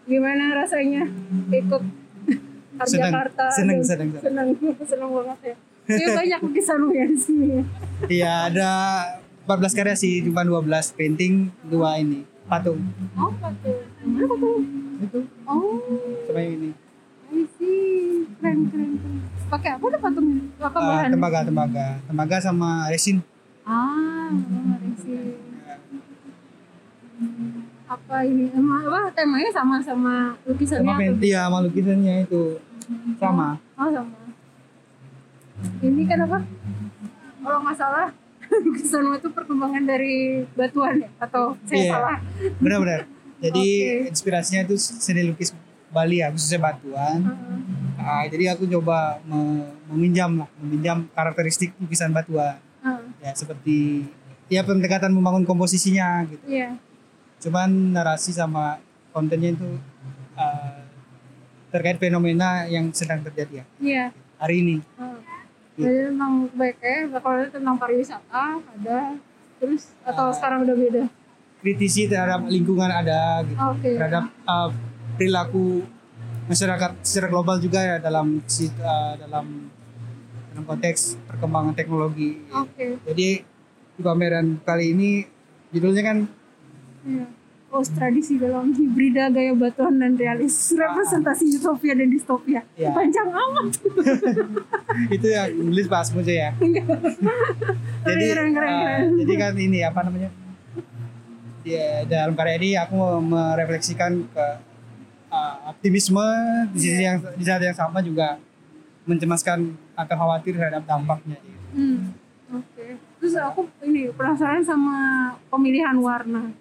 Gimana 0.02 0.44
rasanya 0.56 1.06
ikut 1.49 1.82
Jakarta? 2.82 3.47
senang, 3.49 3.78
Aduh, 3.78 3.87
senang, 3.87 4.11
senang, 4.18 4.49
senang 4.82 5.11
banget 5.12 5.38
ya. 5.44 5.56
Kayak 5.85 6.11
banyak 6.18 6.40
lukisan 6.42 6.80
ya 6.90 7.04
di 7.06 7.16
sini. 7.16 7.47
ya. 7.49 7.62
Iya, 8.09 8.32
ada 8.49 8.68
14 9.44 9.71
karya 9.73 9.94
sih, 9.94 10.18
cuma 10.21 10.42
12 10.42 10.66
painting, 10.92 11.35
dua 11.62 11.94
ini 11.97 12.26
patung. 12.44 12.82
Oh, 13.14 13.30
patung. 13.38 13.78
Mana 14.02 14.26
patung? 14.26 14.62
Itu 14.99 15.18
Oh, 15.44 15.78
sama 16.26 16.38
yang 16.38 16.54
ini. 16.56 16.71
I 17.30 17.47
see. 17.49 18.26
Keren, 18.37 18.59
keren, 18.68 18.90
keren. 18.99 19.18
Pakai 19.49 19.71
apa 19.73 19.85
tuh 19.87 20.00
patungnya? 20.00 20.42
Apa 20.59 20.76
Eh, 20.76 20.82
bahan? 20.82 21.09
tembaga, 21.11 21.38
tembaga, 21.42 21.87
tembaga 22.02 22.37
sama 22.40 22.71
resin. 22.88 23.23
Ah, 23.62 24.26
menarik 24.28 24.94
sih. 24.99 25.38
Apa 27.92 28.25
ini? 28.25 28.49
Emang 28.50 28.80
apa 28.84 29.12
temanya 29.12 29.50
sama 29.50 29.76
sama 29.78 30.14
lukisannya? 30.42 30.87
Sama 30.87 30.96
painting, 30.99 31.28
iya, 31.28 31.40
sama 31.44 31.58
lukisannya 31.61 32.14
itu 32.25 32.42
sama. 33.16 33.49
Oh 33.75 33.88
sama. 33.90 34.16
Ini 35.78 36.02
kan 36.06 36.18
apa? 36.22 36.38
Kalau 37.38 37.58
nggak 37.61 37.76
salah 37.76 38.08
lukisan 38.64 39.12
itu 39.12 39.28
perkembangan 39.28 39.84
dari 39.84 40.16
batuan 40.52 40.94
ya? 40.99 41.08
Atau 41.18 41.54
saya 41.62 41.76
Iya. 41.78 41.92
salah? 41.92 42.16
Benar-benar. 42.58 43.00
Jadi 43.38 43.66
Oke. 43.82 44.08
inspirasinya 44.08 44.61
itu 44.64 44.75
seni 44.78 45.22
lukis 45.25 45.52
Bali 45.88 46.25
ya, 46.25 46.32
khususnya 46.32 46.56
batuan. 46.62 47.20
Heeh. 47.20 47.58
Ah, 48.00 48.25
jadi 48.25 48.56
aku 48.56 48.64
coba 48.66 49.20
me- 49.22 49.68
meminjam 49.87 50.32
lah, 50.34 50.49
meminjam 50.56 51.04
karakteristik 51.12 51.76
lukisan 51.76 52.08
batuan. 52.11 52.56
Heeh. 52.80 53.04
Ya 53.20 53.30
seperti 53.32 54.08
ya 54.49 54.64
pendekatan 54.64 55.12
membangun 55.12 55.44
komposisinya 55.44 56.25
gitu. 56.25 56.40
Iya. 56.49 56.72
Cuman 57.42 57.68
narasi 57.90 58.30
sama 58.30 58.78
kontennya 59.11 59.52
itu 59.52 59.66
ah, 60.34 60.78
terkait 61.68 61.99
fenomena 61.99 62.64
yang 62.66 62.88
sedang 62.92 63.20
terjadi 63.20 63.61
ya 63.61 63.64
Iya. 63.76 64.04
hari 64.38 64.54
ini. 64.61 64.76
Heeh. 64.94 65.20
Jadi 65.72 65.99
tentang 66.06 66.32
baiknya, 66.52 66.96
kalau 67.16 67.38
itu 67.40 67.50
tentang 67.50 67.76
pariwisata 67.76 68.44
ada, 68.61 68.99
terus 69.56 69.90
atau 70.02 70.28
Ah. 70.28 70.32
sekarang 70.32 70.58
udah 70.62 70.76
beda? 70.76 71.04
Kritisi 71.58 72.06
terhadap 72.06 72.44
lingkungan 72.44 72.87
ada 72.87 73.40
gitu. 73.42 73.56
Oke. 73.58 73.90
Terhadap 73.96 74.25
ah, 74.44 74.68
perilaku 75.14 75.82
masyarakat 76.44 76.90
secara 77.00 77.26
global 77.26 77.56
juga 77.56 77.80
ya 77.80 77.96
dalam 77.99 78.38
ah, 78.82 79.14
dalam 79.16 79.46
dalam 80.52 80.64
konteks 80.68 81.16
perkembangan 81.25 81.72
teknologi. 81.72 82.37
Oke. 82.52 83.00
Jadi 83.08 83.28
di 83.92 84.00
pameran 84.00 84.61
kali 84.61 84.92
ini 84.92 85.11
judulnya 85.70 86.02
kan 86.04 86.18
Iya. 87.02 87.26
Oh, 87.73 87.80
tradisi 87.80 88.37
dalam 88.37 88.68
hibrida 88.68 89.32
gaya 89.32 89.56
batuan 89.56 89.97
dan 89.97 90.12
realis 90.12 90.52
representasi 90.76 91.56
utopia 91.56 91.97
dan 91.97 92.12
distopia. 92.12 92.61
Iya. 92.76 92.92
Panjang 92.92 93.28
amat. 93.32 93.66
itu 95.16 95.26
yang 95.26 95.49
nulis 95.56 95.88
Asmo 95.88 96.21
aja 96.21 96.35
ya. 96.37 96.50
jadi 98.06 98.25
Keren, 98.28 98.50
keren, 98.52 98.68
ah, 98.68 98.80
keren. 98.85 99.02
jadi 99.25 99.32
kan 99.40 99.52
ini 99.56 99.78
apa 99.80 100.00
namanya? 100.04 100.30
Ya 101.64 102.04
dalam 102.04 102.37
karya 102.37 102.61
ini 102.61 102.71
aku 102.76 102.99
merefleksikan 103.25 104.28
ke 104.28 104.47
ah, 105.32 105.73
optimisme 105.73 106.26
di 106.75 106.78
sisi 106.78 107.00
Iya. 107.00 107.09
yang 107.09 107.18
di 107.32 107.44
saat 107.49 107.62
yang 107.64 107.73
sama 107.73 108.04
juga 108.04 108.37
mencemaskan 109.09 109.73
atau 109.97 110.14
khawatir 110.14 110.52
terhadap 110.54 110.85
dampaknya. 110.85 111.40
Hmm. 111.73 112.12
Oke. 112.52 113.00
Terus 113.16 113.35
aku 113.40 113.64
ini 113.80 114.12
penasaran 114.12 114.61
sama 114.61 114.92
pemilihan 115.49 115.97
warna. 115.97 116.52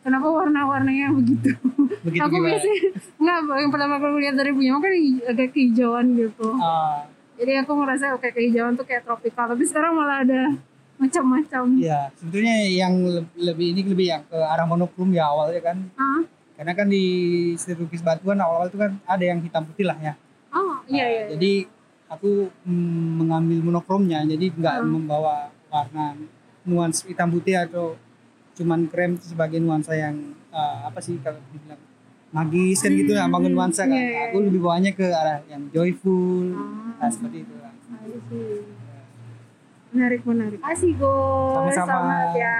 Kenapa 0.00 0.26
warna-warnanya 0.26 1.12
begitu? 1.12 1.52
Begitu 2.00 2.20
aku 2.20 2.32
gimana? 2.32 2.48
biasanya 2.50 2.78
nggak 3.16 3.36
yang 3.54 3.70
pertama 3.70 3.94
kali 3.96 4.16
lihat 4.18 4.34
dari 4.34 4.50
punya 4.50 4.72
kan 4.74 4.92
agak 5.26 5.48
kehijauan 5.50 6.06
gitu. 6.14 6.48
Ah, 6.56 7.04
Jadi 7.36 7.52
aku 7.56 7.72
ngerasa 7.74 8.04
oke 8.12 8.28
kehijauan 8.30 8.74
tuh 8.74 8.84
kayak 8.84 9.02
tropikal. 9.02 9.44
Tapi 9.46 9.60
sekarang 9.62 9.92
malah 9.92 10.24
ada 10.24 10.40
macam-macam. 10.96 11.64
Iya, 11.74 12.12
sebetulnya 12.14 12.56
yang 12.66 12.92
le- 13.02 13.32
lebih 13.34 13.66
ini 13.70 13.80
lebih 13.86 14.06
yang 14.08 14.22
ke 14.22 14.36
arah 14.36 14.64
monokrom 14.64 15.08
ya 15.10 15.24
awalnya 15.26 15.60
kan. 15.62 15.76
Ah, 15.94 16.20
Karena 16.54 16.72
kan 16.74 16.86
di 16.86 17.04
seni 17.54 17.72
lukis 17.74 18.00
batuan 18.00 18.36
awal-awal 18.36 18.68
itu 18.68 18.76
kan 18.76 18.92
ada 19.04 19.24
yang 19.24 19.40
hitam 19.40 19.64
putih 19.64 19.84
lah 19.84 19.96
ya. 19.96 20.12
oh 20.50 20.80
iya 20.86 21.04
iya. 21.06 21.22
Nah, 21.22 21.28
Jadi 21.32 21.52
aku 22.06 22.30
mm, 22.62 23.08
mengambil 23.16 23.58
monokromnya, 23.62 24.24
jadi 24.26 24.48
nggak 24.50 24.76
Hmm. 24.78 24.90
membawa 24.90 25.36
warna 25.66 26.16
nuansa 26.62 27.06
hitam 27.06 27.28
putih 27.28 27.56
atau 27.56 27.96
cuman 28.60 28.84
krem 28.86 29.16
itu 29.16 29.32
sebagai 29.32 29.56
nuansa 29.56 29.96
yang 29.96 30.14
uh, 30.52 30.84
apa 30.84 31.00
sih 31.00 31.16
kalau 31.24 31.40
dibilang 31.48 31.80
magis 32.30 32.78
kan 32.78 32.92
gitu 32.92 33.10
lah, 33.10 33.26
bangun 33.26 33.50
nuansa 33.50 33.88
kan. 33.88 33.96
Iya, 33.96 34.06
iya, 34.06 34.22
Aku 34.30 34.36
lebih 34.44 34.60
bawanya 34.60 34.92
ke 34.92 35.02
arah 35.02 35.40
yang 35.48 35.66
joyful, 35.72 36.52
Ah. 36.52 36.94
nah, 37.00 37.10
seperti 37.10 37.42
itu 37.42 37.54
lah. 37.56 37.72
Menarik 39.90 40.22
menarik. 40.22 40.62
Asik 40.62 41.02
go. 41.02 41.10
Sama-sama. 41.50 41.90
Selamat 41.90 42.30
ya. 42.38 42.56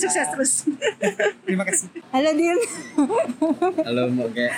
Sukses 0.00 0.28
terus. 0.32 0.52
Terima 1.44 1.60
kasih. 1.60 1.92
Halo 2.08 2.30
Din. 2.32 2.56
Halo 3.84 4.02
sakit. 4.08 4.50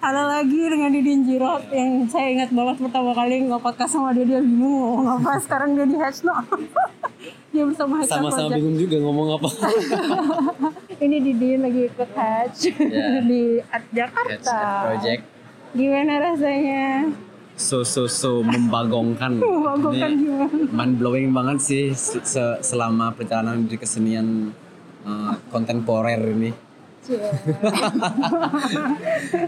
Halo 0.00 0.22
lagi 0.24 0.60
dengan 0.72 0.88
Didin 0.88 1.20
Jirot 1.28 1.68
yang 1.68 2.08
saya 2.08 2.32
ingat 2.32 2.48
banget 2.48 2.80
pertama 2.80 3.12
kali 3.12 3.44
nge-podcast 3.44 3.92
sama 3.92 4.16
dia 4.16 4.24
dia 4.24 4.40
bingung 4.40 4.72
mau 4.72 5.04
ngomong 5.04 5.20
apa 5.20 5.36
sekarang 5.38 5.76
dia 5.76 5.84
di 5.84 5.96
Hatchno 6.00 6.32
dia 7.52 7.62
bersama 7.68 7.92
Hatchno 8.00 8.16
Sama-sama 8.16 8.48
Project 8.48 8.56
bingung 8.56 8.76
juga 8.80 8.96
ngomong 8.98 9.28
apa. 9.36 9.48
ini 11.04 11.16
Didin 11.20 11.60
lagi 11.60 11.80
ikut 11.86 12.10
Hatch 12.16 12.58
Ya. 12.72 13.20
di 13.20 13.42
Jakarta. 13.92 14.56
Up 14.56 14.84
Project 14.88 15.22
Gimana 15.72 16.12
rasanya? 16.22 17.12
So 17.62 17.86
so 17.86 18.04
so 18.04 18.42
membagongkan. 18.42 19.38
Membagongkan 19.40 20.10
gimana? 20.12 20.66
mind 20.68 20.94
blowing 20.98 21.30
banget 21.30 21.58
sih 21.62 21.84
se- 21.94 22.24
se- 22.24 22.60
selama 22.60 23.14
perjalanan 23.14 23.62
di 23.62 23.76
kesenian 23.76 24.50
uh, 25.02 25.38
kontemporer 25.48 26.18
ini. 26.28 26.50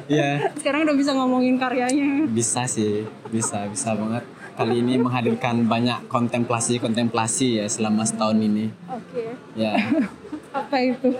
Ya 0.06 0.50
Sekarang 0.54 0.83
udah 0.85 0.97
bisa 0.97 1.11
ngomongin 1.12 1.54
karyanya. 1.54 2.26
bisa 2.26 2.66
sih, 2.66 3.02
bisa 3.28 3.66
bisa 3.66 3.94
banget. 3.94 4.23
Kali 4.54 4.78
ini 4.78 4.94
menghadirkan 4.97 5.66
banyak 5.66 6.06
kontemplasi-kontemplasi 6.06 7.59
ya 7.59 7.66
selama 7.66 8.02
setahun 8.02 8.38
ini. 8.38 8.71
Oke. 8.87 9.35
Ya, 9.54 9.75
Apa 10.54 10.76
itu? 10.78 11.11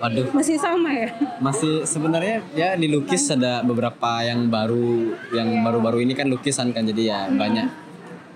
Waduh. 0.00 0.26
Masih 0.34 0.56
sama 0.58 0.90
ya? 0.90 1.08
Masih 1.38 1.86
sebenarnya 1.86 2.42
ya 2.54 2.74
di 2.74 2.88
lukis 2.90 3.30
ada 3.30 3.62
beberapa 3.62 4.22
yang 4.22 4.46
baru, 4.48 5.14
yang 5.34 5.62
baru-baru 5.62 6.04
ini 6.04 6.12
kan 6.14 6.26
lukisan 6.30 6.74
kan 6.74 6.86
jadi 6.86 7.02
ya 7.02 7.20
banyak. 7.30 7.68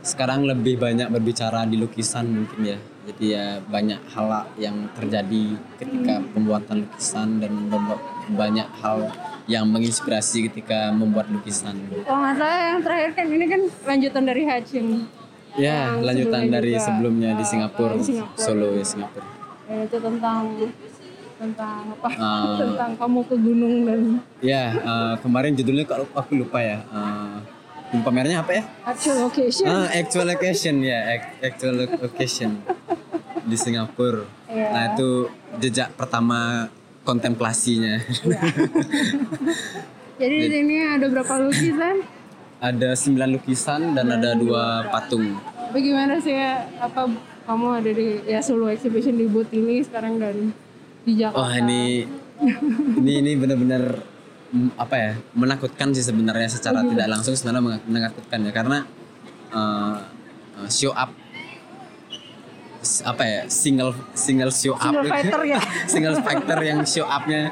Sekarang 0.02 0.46
lebih 0.46 0.78
banyak 0.78 1.10
berbicara 1.10 1.66
di 1.66 1.76
lukisan 1.76 2.30
mungkin 2.30 2.76
ya. 2.76 2.78
Jadi 3.08 3.24
ya 3.32 3.64
banyak 3.64 4.00
hal 4.12 4.52
yang 4.60 4.76
terjadi 4.92 5.56
ketika 5.80 6.20
pembuatan 6.36 6.84
lukisan 6.84 7.40
dan 7.40 7.52
banyak 8.36 8.68
hal 8.84 9.08
yang 9.48 9.64
menginspirasi 9.64 10.52
ketika 10.52 10.92
membuat 10.92 11.32
lukisan. 11.32 11.72
Kalau 12.04 12.20
nggak 12.20 12.36
salah 12.36 12.60
yang 12.68 12.80
terakhir 12.84 13.10
kan 13.16 13.26
ini 13.32 13.46
kan 13.48 13.62
lanjutan 13.88 14.24
dari 14.28 14.42
Hachim. 14.44 14.86
Ya, 15.56 15.96
lanjutan 15.96 16.46
sebelumnya 16.46 16.60
dari 16.60 16.72
juga, 16.76 16.84
sebelumnya 16.84 17.30
di 17.34 17.42
uh, 17.42 17.48
Singapura, 17.48 17.94
di 17.96 18.04
Singapura. 18.04 18.44
Solo 18.44 18.68
ya 18.76 18.84
Singapura. 18.84 19.26
Ya, 19.66 19.76
itu 19.88 19.96
tentang 19.98 20.42
tentang 21.38 21.94
apa? 21.94 22.08
Ah. 22.18 22.58
tentang 22.58 22.90
kamu 22.98 23.20
ke 23.24 23.36
gunung 23.38 23.74
dan 23.86 24.00
Ya, 24.42 24.64
eh, 24.74 25.14
kemarin 25.22 25.54
judulnya 25.54 25.86
kalau 25.86 26.04
aku 26.10 26.34
lupa 26.34 26.58
ya. 26.58 26.82
Uh, 26.90 27.38
pamernya 28.04 28.44
apa 28.44 28.52
ya? 28.52 28.62
actual 28.84 29.16
location. 29.24 29.64
Ah, 29.64 29.88
actual 29.96 30.26
location 30.28 30.84
ya, 30.84 30.98
ac- 31.16 31.36
actual 31.40 31.74
location 31.88 32.60
di 33.48 33.56
Singapura. 33.56 34.28
Iya. 34.50 34.66
Nah 34.68 34.84
itu 34.92 35.08
jejak 35.56 35.96
pertama 35.96 36.68
kontemplasinya. 37.02 37.96
Jadi 40.20 40.34
di 40.36 40.48
sini 40.50 40.76
ada 40.84 41.06
berapa 41.08 41.34
lukisan? 41.40 41.96
ada 42.58 42.90
sembilan 42.90 43.38
lukisan 43.38 43.94
dan 43.94 44.10
ada 44.10 44.34
dua 44.34 44.90
patung. 44.90 45.38
Bagaimana 45.70 46.18
sih 46.18 46.34
ya, 46.34 46.66
apa 46.82 47.06
kamu 47.46 47.66
ada 47.78 47.90
di 47.94 48.18
ya 48.26 48.42
Solo 48.42 48.66
Exhibition 48.66 49.14
di 49.14 49.30
booth 49.30 49.54
ini 49.54 49.78
sekarang 49.80 50.18
dan 50.18 50.50
di 51.08 51.14
Jakarta? 51.16 51.40
Wah 51.40 51.52
ini 51.56 52.04
ini 53.00 53.12
ini 53.24 53.32
benar-benar 53.34 53.82
mm, 54.52 54.76
apa 54.76 54.94
ya 54.94 55.12
menakutkan 55.32 55.90
sih 55.90 56.04
sebenarnya 56.04 56.46
secara 56.46 56.84
tidak 56.84 57.08
langsung 57.08 57.32
sebenarnya 57.32 57.80
menakutkan 57.82 58.44
ya 58.44 58.52
karena 58.52 58.78
uh, 59.50 59.96
show 60.68 60.92
up 60.92 61.10
apa 63.02 63.22
ya 63.26 63.40
single 63.50 63.90
single 64.14 64.54
show 64.54 64.78
up 64.78 64.94
Single 64.94 65.10
fighter 65.10 65.42
ya? 65.44 65.60
single 65.92 66.16
fighter 66.22 66.58
yang 66.62 66.80
show 66.86 67.04
upnya 67.04 67.50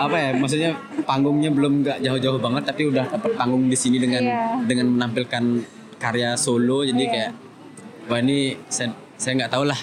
apa 0.00 0.16
ya 0.16 0.30
maksudnya 0.32 0.70
panggungnya 1.04 1.52
belum 1.52 1.84
nggak 1.84 1.98
jauh-jauh 2.00 2.40
banget 2.40 2.62
tapi 2.72 2.88
udah 2.88 3.04
dapat 3.08 3.36
panggung 3.36 3.68
di 3.68 3.76
sini 3.76 4.00
dengan 4.00 4.24
Iya. 4.24 4.64
dengan 4.64 4.96
menampilkan 4.96 5.44
karya 5.96 6.36
solo 6.36 6.84
jadi 6.84 7.04
kayak 7.04 7.30
wah 8.08 8.20
ini 8.20 8.56
saya 8.68 8.96
saya 9.16 9.44
nggak 9.44 9.52
tahu 9.52 9.64
lah 9.68 9.80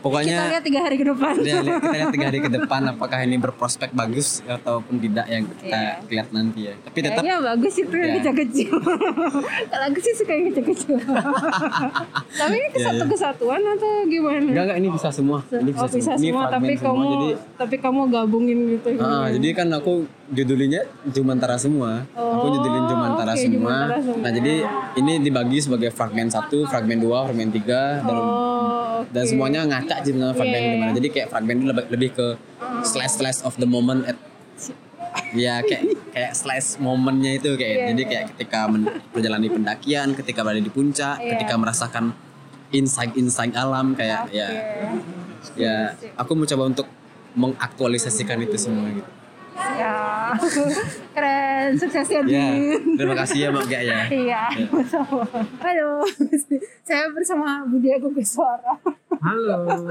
Kita 0.00 0.08
pokoknya 0.08 0.36
lihat 0.48 0.64
tiga 0.64 0.80
hari 0.80 0.96
ke 0.96 1.04
depan. 1.04 1.32
Ya, 1.38 1.60
kita 1.60 1.88
lihat 1.92 2.08
tiga 2.08 2.24
hari 2.26 2.40
ke 2.40 2.50
depan 2.56 2.80
apakah 2.88 3.18
ini 3.20 3.36
berprospek 3.36 3.92
bagus 3.92 4.40
ataupun 4.42 4.96
tidak 4.96 5.28
yang 5.28 5.44
kita 5.44 5.80
lihat 6.08 6.28
nanti 6.30 6.60
ya. 6.66 6.74
Tapi 6.80 6.98
tetap 6.98 7.20
Kayaknya 7.20 7.36
bagus 7.44 7.74
itu 7.76 7.92
yang 7.92 8.08
Ya. 8.08 8.16
kecil-kecil. 8.18 8.72
Kalau 9.70 9.84
aku 9.86 9.98
sih 10.00 10.14
suka 10.16 10.32
yang 10.32 10.46
kecil-kecil. 10.48 10.96
Tapi 12.40 12.54
ini 12.54 12.68
kesatu 12.70 13.04
kesatuan 13.06 13.60
atau 13.60 13.92
gimana? 14.06 14.40
enggak 14.40 14.64
enggak 14.66 14.78
ini 14.78 14.88
bisa 14.88 15.08
semua. 15.12 15.38
Ini 15.46 15.70
bisa, 15.70 15.84
oh, 15.84 15.88
bisa 15.90 16.12
semua. 16.14 16.20
Semua, 16.20 16.44
tapi 16.48 16.72
semua. 16.72 16.86
kamu 16.86 17.02
Jadi 17.06 17.28
tapi 17.54 17.76
kamu 17.76 18.00
gabungin 18.08 18.58
gitu. 18.72 18.88
ah, 18.98 19.28
jadi 19.28 19.48
kan 19.52 19.68
aku 19.70 19.92
judulnya 20.30 20.80
Jumantara 21.06 21.56
semua. 21.56 22.06
aku 22.08 22.16
Oh, 22.40 22.48
judulin 22.50 22.84
Jumantara 22.86 23.32
oke, 23.32 23.42
semua. 23.42 23.58
Jumantara 23.60 23.98
semua. 24.00 24.22
Nah, 24.22 24.30
jadi 24.32 24.52
ini 24.96 25.12
dibagi 25.20 25.58
sebagai 25.60 25.90
fragmen 25.90 26.26
satu, 26.26 26.64
fragmen 26.64 26.96
dua, 26.96 27.26
fragmen 27.26 27.50
tiga 27.50 28.00
dan 28.00 28.16
dan 29.08 29.24
semuanya 29.24 29.60
ngacak 29.64 29.98
sih 30.02 30.12
dengan 30.12 30.32
fragmen 30.32 30.56
Iya, 30.56 30.68
di 30.68 30.78
mana. 30.78 30.92
Jadi 30.92 31.08
kayak 31.08 31.28
fragmen 31.28 31.54
itu 31.56 31.66
lebih, 31.66 31.84
lebih 31.88 32.10
ke 32.12 32.26
slash 32.82 33.14
slash 33.16 33.40
of 33.42 33.56
the 33.56 33.68
moment 33.68 34.04
at 34.04 34.16
ya 35.34 35.58
kayak 35.62 35.82
kayak 36.10 36.32
slash 36.34 36.78
momennya 36.78 37.38
itu 37.38 37.54
kayak 37.54 37.74
Iya, 37.74 37.86
jadi 37.94 38.02
kayak 38.06 38.24
ketika 38.34 38.60
men- 38.66 38.90
menjalani 39.10 39.48
pendakian, 39.48 40.08
ketika 40.14 40.40
berada 40.42 40.58
di 40.58 40.70
puncak, 40.70 41.18
Iya. 41.18 41.30
ketika 41.34 41.54
merasakan 41.54 42.14
insight-insight 42.70 43.54
alam 43.54 43.94
kayak 43.94 44.30
ya 44.30 44.46
ya 45.58 45.74
aku 46.14 46.38
mau 46.38 46.46
coba 46.46 46.64
untuk 46.68 46.86
mengaktualisasikan 47.34 48.38
itu 48.42 48.54
semua 48.58 48.90
gitu. 48.90 49.10
Ya 49.56 49.94
keren 51.14 51.68
sukses 51.76 52.06
ya 52.06 52.20
Ya, 52.22 52.46
terima 52.96 53.14
kasih 53.18 53.36
ya 53.38 53.48
Mbak 53.50 53.66
Gia 53.66 53.80
ya. 53.82 53.98
Iya, 54.22 54.42
sama. 54.86 55.24
Halo, 55.62 56.04
saya 56.88 57.04
bersama 57.10 57.66
Budi 57.66 57.90
Agung 57.90 58.14
Suara. 58.22 58.78
Halo. 59.18 59.90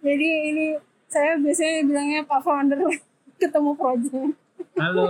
Jadi 0.00 0.28
ini 0.54 0.66
saya 1.06 1.36
biasanya 1.36 1.84
bilangnya 1.84 2.20
Pak 2.24 2.40
Founder 2.40 2.80
ketemu 3.36 3.70
project. 3.74 4.32
Halo 4.76 5.08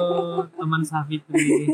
teman 0.54 0.82
Safitri. 0.82 1.68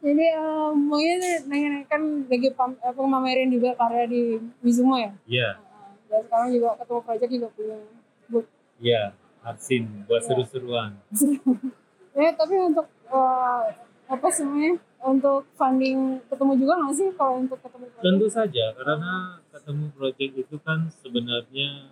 Jadi 0.00 0.26
um, 0.32 0.72
mungkin 0.88 1.20
nanya 1.44 1.84
kan 1.84 2.00
lagi 2.24 2.48
pam, 2.56 2.72
apa, 2.80 2.96
mamerin 2.96 3.52
juga 3.52 3.76
karya 3.76 4.08
di 4.08 4.40
Mizumo 4.64 4.96
ya. 4.96 5.12
Iya, 5.28 5.50
Dan 6.08 6.24
sekarang 6.24 6.48
juga 6.56 6.72
ketemu 6.80 7.00
project 7.04 7.30
juga 7.36 7.48
punya 7.52 7.76
book. 8.32 8.46
iya. 8.80 9.12
Arsin 9.40 10.04
buat 10.04 10.22
seru-seruan. 10.24 11.00
Ya 12.16 12.30
tapi 12.40 12.54
untuk 12.60 12.86
uh, 13.08 13.64
apa 14.10 14.28
semuanya 14.28 14.76
untuk 15.00 15.48
funding 15.56 16.20
ketemu 16.28 16.52
juga 16.60 16.72
nggak 16.76 16.94
sih 16.94 17.08
kalau 17.16 17.40
untuk 17.40 17.56
ketemu 17.64 17.86
project? 17.88 18.04
Tentu 18.04 18.26
saja 18.28 18.64
karena 18.76 19.12
ketemu 19.48 19.84
project 19.96 20.32
itu 20.36 20.56
kan 20.60 20.78
sebenarnya 21.00 21.90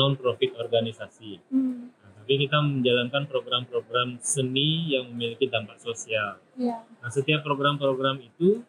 non 0.00 0.16
profit 0.16 0.56
organisasi. 0.56 1.36
Hmm, 1.52 1.92
Nah, 1.92 2.10
tapi 2.16 2.46
kita 2.46 2.56
menjalankan 2.62 3.28
program-program 3.28 4.16
seni 4.24 4.96
yang 4.96 5.12
memiliki 5.12 5.50
dampak 5.50 5.76
sosial. 5.76 6.40
iya. 6.56 6.80
Nah, 7.04 7.10
setiap 7.12 7.44
program-program 7.44 8.22
itu 8.24 8.64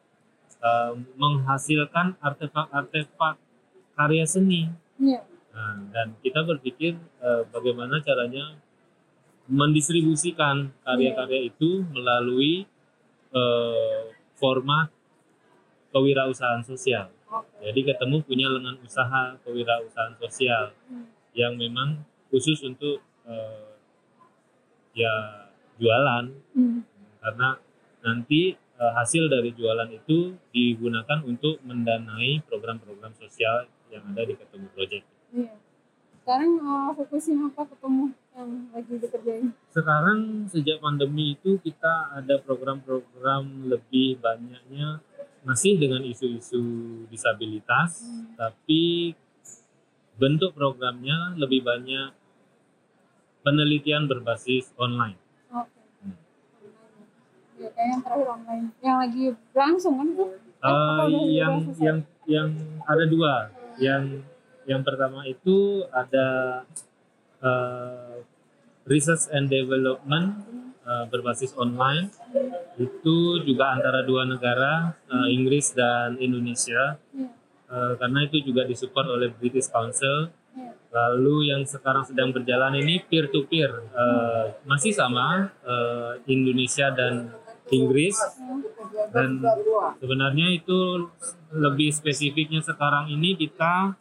um, 0.60 0.96
menghasilkan 1.16 2.20
artefak-artefak 2.20 3.40
karya 3.96 4.26
seni. 4.28 4.68
Iya. 5.00 5.24
Nah, 5.52 5.76
dan 5.92 6.16
kita 6.24 6.48
berpikir 6.48 6.96
uh, 7.20 7.44
bagaimana 7.52 8.00
caranya 8.00 8.56
mendistribusikan 9.52 10.72
karya-karya 10.88 11.52
itu 11.52 11.84
melalui 11.92 12.64
uh, 13.36 14.08
format 14.40 14.88
kewirausahaan 15.92 16.64
sosial. 16.64 17.12
Jadi 17.64 17.88
ketemu 17.88 18.24
punya 18.24 18.48
lengan 18.52 18.76
usaha 18.84 19.36
kewirausahaan 19.44 20.16
sosial 20.20 20.76
Hmm. 20.88 21.08
yang 21.32 21.56
memang 21.56 22.04
khusus 22.28 22.60
untuk 22.64 23.00
uh, 23.24 23.76
ya 24.92 25.48
jualan 25.80 26.32
Hmm. 26.52 26.84
karena 27.24 27.56
nanti 28.04 28.56
eh, 28.82 28.94
hasil 28.98 29.30
dari 29.30 29.54
jualan 29.54 29.94
itu 29.94 30.34
digunakan 30.50 31.22
untuk 31.22 31.62
mendanai 31.62 32.42
program-program 32.50 33.14
sosial 33.14 33.70
yang 33.94 34.02
ada 34.10 34.26
di 34.26 34.34
Ketemu 34.34 34.68
Project. 34.74 35.06
Iya. 35.32 35.54
Sekarang 36.22 36.52
uh, 36.62 36.90
fokusnya 36.94 37.50
apa 37.50 37.64
ketemu 37.66 38.06
yang 38.38 38.50
lagi 38.72 38.94
dikerjain? 39.02 39.48
Sekarang 39.74 40.20
sejak 40.48 40.78
pandemi 40.78 41.34
itu 41.34 41.58
kita 41.60 42.14
ada 42.14 42.38
program-program 42.40 43.68
lebih 43.68 44.22
banyaknya 44.22 45.02
masih 45.42 45.82
dengan 45.82 46.06
isu-isu 46.06 46.62
disabilitas, 47.10 48.06
tapi 48.38 49.18
bentuk 50.22 50.54
programnya 50.54 51.34
lebih 51.34 51.66
banyak 51.66 52.14
penelitian 53.42 54.06
berbasis 54.06 54.70
online. 54.78 55.18
Oke. 55.50 55.82
Hmm. 56.06 56.16
Ya, 57.58 57.68
kayak 57.74 57.88
yang 57.90 58.02
terakhir 58.06 58.28
online. 58.30 58.66
Yang 58.86 58.98
lagi 59.02 59.24
langsung 59.58 59.94
kan 59.98 60.08
tuh? 60.14 60.30
Apa 60.62 61.10
udah- 61.10 61.26
yang 61.26 61.54
yang 61.82 61.98
yang 62.30 62.50
ada 62.86 63.06
dua. 63.10 63.50
Yang 63.82 64.22
yang 64.70 64.82
pertama 64.86 65.26
itu 65.26 65.86
ada 65.90 66.62
eh, 67.42 68.16
research 68.86 69.30
and 69.34 69.50
development 69.50 70.42
eh, 70.86 71.06
berbasis 71.10 71.54
online. 71.58 72.10
Itu 72.78 73.42
juga 73.46 73.78
antara 73.78 74.02
dua 74.06 74.26
negara, 74.26 74.98
eh, 75.10 75.28
Inggris 75.34 75.74
dan 75.74 76.18
Indonesia. 76.22 76.98
Eh, 77.72 77.94
karena 77.96 78.20
itu 78.28 78.44
juga 78.44 78.68
disupport 78.68 79.08
oleh 79.16 79.32
British 79.32 79.72
Council. 79.72 80.28
Iya. 80.52 80.76
Lalu 80.92 81.56
yang 81.56 81.64
sekarang 81.64 82.04
sedang 82.04 82.36
berjalan 82.36 82.76
ini 82.76 83.00
peer 83.08 83.32
to 83.32 83.48
peer, 83.48 83.72
Eh, 83.72 84.46
masih 84.68 84.92
sama 84.92 85.48
eh, 85.64 86.14
Indonesia 86.28 86.92
dan 86.92 87.32
Inggris. 87.72 88.20
Dan 89.16 89.40
sebenarnya 90.04 90.52
itu 90.52 91.08
lebih 91.56 91.96
spesifiknya 91.96 92.60
sekarang 92.60 93.08
ini 93.12 93.40
kita 93.40 93.96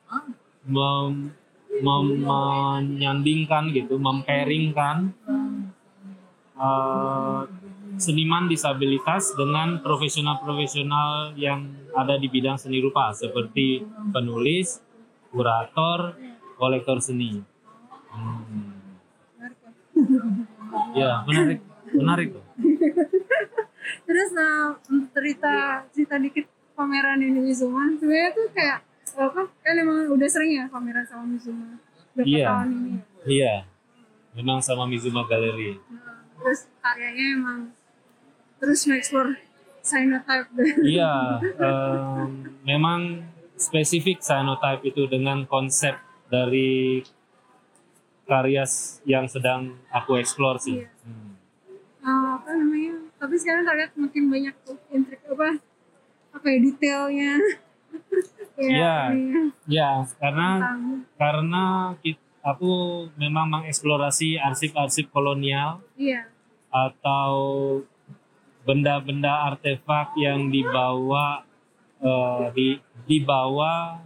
mem, 0.66 1.32
mem- 1.80 2.20
menyandingkan 2.24 3.72
gitu, 3.72 3.96
mempairingkan 3.96 5.14
eh, 6.60 7.42
seniman 8.00 8.48
disabilitas 8.48 9.36
dengan 9.36 9.80
profesional-profesional 9.84 11.36
yang 11.36 11.68
ada 11.92 12.16
di 12.16 12.28
bidang 12.32 12.56
seni 12.56 12.80
rupa 12.80 13.12
seperti 13.12 13.84
penulis, 14.12 14.80
kurator, 15.32 16.16
kolektor 16.56 17.00
seni. 17.00 17.40
Hmm. 18.10 18.80
Ya, 20.96 21.22
menarik, 21.28 21.60
menarik 21.92 22.28
tuh. 22.34 22.44
Terus 24.06 24.28
nah 24.34 24.74
cerita 25.12 25.84
cerita 25.92 26.14
dikit 26.18 26.46
pameran 26.74 27.20
ini 27.20 27.40
Mizuma 27.42 27.90
sebenarnya 27.98 28.30
tuh 28.32 28.48
kayak 28.54 28.89
apa 29.20 29.40
kan 29.54 29.74
emang 29.74 30.08
udah 30.08 30.24
sering 30.26 30.52
ya 30.54 30.64
pameran 30.66 31.04
sama 31.04 31.28
Mizuma 31.28 31.76
berapa 32.10 32.24
Iya. 32.26 32.46
tahun 32.46 32.68
ini 32.70 32.90
ya? 32.90 33.02
Iya, 33.22 33.54
memang 34.34 34.58
sama 34.58 34.84
Mizuma 34.84 35.22
Gallery. 35.24 35.76
Nah, 35.86 36.24
terus 36.34 36.60
karyanya 36.80 37.26
emang 37.34 37.60
terus 38.56 38.80
mengeksplor 38.82 39.36
cyanotype 39.80 40.48
dan 40.50 40.66
Iya, 40.82 41.12
em, 41.62 42.28
memang 42.62 43.00
spesifik 43.54 44.18
cyanotype 44.18 44.82
itu 44.86 45.04
dengan 45.06 45.44
konsep 45.44 46.00
dari 46.26 47.04
karya 48.24 48.64
yang 49.04 49.26
sedang 49.26 49.74
aku 49.90 50.16
eksplor 50.16 50.56
sih. 50.56 50.80
Iya. 50.80 50.88
Hmm. 51.02 51.30
Ah, 52.00 52.28
apa 52.34 52.50
namanya 52.50 52.96
tapi 53.14 53.36
sekarang 53.36 53.62
terlihat 53.62 53.92
makin 53.94 54.24
banyak 54.26 54.54
tuh 54.62 54.80
intrik 54.88 55.20
apa 55.26 55.60
apa 56.32 56.46
ya 56.46 56.58
detailnya 56.58 57.32
Iya. 58.60 58.96
ininya, 59.10 59.42
Ya, 59.64 59.90
karena 60.20 60.48
tentang. 60.56 60.80
karena 61.16 61.64
kit- 62.04 62.28
aku 62.40 62.72
memang 63.16 63.48
mengeksplorasi 63.48 64.36
arsip-arsip 64.36 65.08
kolonial 65.08 65.80
iya. 65.96 66.28
atau 66.68 67.32
benda-benda 68.64 69.48
artefak 69.48 70.12
yang 70.16 70.48
dibawa 70.48 71.44
eh, 72.00 72.46
di 72.52 72.68
dibawa 73.04 74.00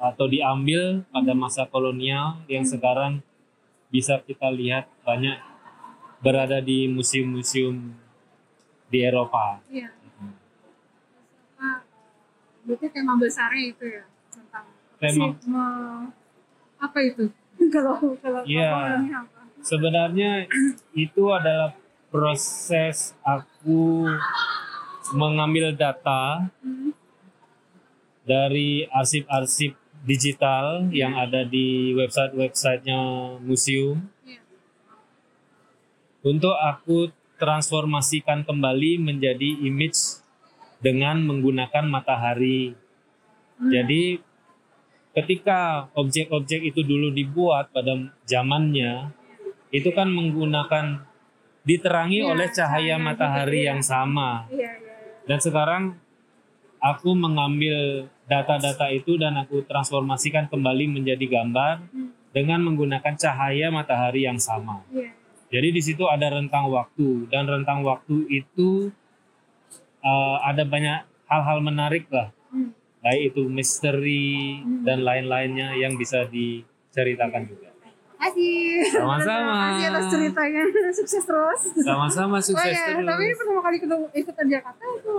atau 0.00 0.24
diambil 0.24 1.04
pada 1.12 1.32
masa 1.36 1.68
kolonial 1.68 2.40
yang 2.48 2.64
sekarang 2.64 3.20
bisa 3.92 4.16
kita 4.24 4.48
lihat 4.48 4.88
banyak 5.04 5.36
berada 6.20 6.60
di 6.60 6.88
museum-museum 6.88 7.92
di 8.88 8.98
Eropa. 9.00 9.60
iya. 9.68 9.88
apa 9.92 9.99
berarti 12.70 12.86
tema 12.88 13.18
besarnya 13.18 13.64
itu 13.66 13.84
ya 13.84 14.04
tentang 14.30 14.64
apa 14.70 14.98
Tema- 15.02 15.34
sih, 15.34 15.50
me- 15.50 16.08
apa 16.78 16.98
itu? 17.02 17.24
Kalau 17.74 17.98
kalau 18.16 18.40
orangnya 18.40 19.26
apa? 19.26 19.40
Sebenarnya 19.60 20.48
itu 20.94 21.22
adalah 21.28 21.76
proses 22.08 23.12
aku 23.20 24.08
mengambil 25.12 25.74
data 25.74 26.48
Hmm, 26.62 26.94
dari 28.22 28.86
arsip-arsip 28.88 29.74
digital 30.00 30.88
yang 30.90 31.12
ada 31.12 31.44
di 31.44 31.92
website-websitenya 31.92 33.00
museum. 33.42 34.00
Iya. 34.24 34.40
Untuk 36.22 36.56
aku 36.56 37.10
transformasikan 37.36 38.44
kembali 38.44 39.00
menjadi 39.00 39.60
image 39.60 40.19
dengan 40.80 41.20
menggunakan 41.22 41.84
matahari. 41.86 42.72
Jadi 43.60 44.16
ketika 45.12 45.90
objek-objek 45.92 46.64
itu 46.64 46.80
dulu 46.80 47.12
dibuat 47.12 47.68
pada 47.70 47.92
zamannya 48.24 49.12
itu 49.70 49.90
kan 49.92 50.08
menggunakan 50.08 51.04
diterangi 51.60 52.24
Iya, 52.24 52.30
oleh 52.32 52.48
cahaya 52.48 52.96
matahari 52.96 53.62
gitu, 53.62 53.68
yang 53.68 53.82
sama. 53.84 54.48
iya 54.48 54.80
iya 54.80 54.96
Dan 55.28 55.38
sekarang 55.38 55.82
aku 56.80 57.12
mengambil 57.12 58.08
data-data 58.24 58.88
itu 58.88 59.20
dan 59.20 59.36
aku 59.36 59.60
transformasikan 59.68 60.48
kembali 60.48 60.88
menjadi 60.88 61.26
gambar 61.28 61.84
Hmm, 61.92 62.10
dengan 62.32 62.64
menggunakan 62.64 63.14
cahaya 63.14 63.68
matahari 63.68 64.24
yang 64.24 64.40
sama. 64.40 64.80
iya 64.88 65.12
Jadi 65.50 65.68
di 65.74 65.82
situ 65.82 66.06
ada 66.06 66.30
rentang 66.30 66.70
waktu 66.70 67.26
dan 67.28 67.44
rentang 67.44 67.82
waktu 67.82 68.24
itu 68.30 68.94
uh, 70.02 70.36
ada 70.44 70.62
banyak 70.64 71.04
hal-hal 71.30 71.58
menarik 71.62 72.10
lah, 72.10 72.32
Hmm, 72.50 72.74
baik 72.98 73.30
itu 73.30 73.46
misteri 73.46 74.58
dan 74.82 75.06
lain-lainnya 75.06 75.78
yang 75.78 75.94
bisa 75.94 76.26
diceritakan 76.26 77.46
juga. 77.46 77.70
Kasih. 78.20 78.90
Sama-sama. 78.90 79.54
Kasih 79.78 79.86
atas 79.88 80.06
ceritanya. 80.12 80.62
Sukses 80.98 81.22
terus. 81.24 81.60
Sama-sama 81.80 82.36
Oh 82.36 82.42
sukses 82.42 82.74
ya, 82.76 82.92
terus. 82.92 83.06
tapi 83.06 83.22
ini 83.24 83.34
pertama 83.38 83.60
kali 83.64 83.76
ketemu 83.80 84.04
ikut 84.12 84.34
ke 84.36 84.44
Jakarta 84.50 84.84
itu 84.84 85.14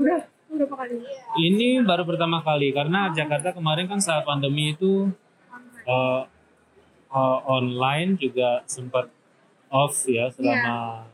udah 0.00 0.20
udah 0.50 0.66
berapa 0.66 0.74
kali? 0.74 0.94
Ini 1.38 1.68
baru 1.86 2.02
pertama 2.02 2.42
kali 2.42 2.74
karena 2.74 3.12
Jakarta 3.14 3.54
kemarin 3.54 3.86
kan 3.86 4.00
saat 4.02 4.26
pandemi 4.26 4.74
itu 4.74 5.06
uh, 5.86 6.26
uh, 7.12 7.38
online 7.46 8.18
juga 8.18 8.66
sempat 8.66 9.06
off 9.70 10.02
ya 10.10 10.26
selama 10.34 11.06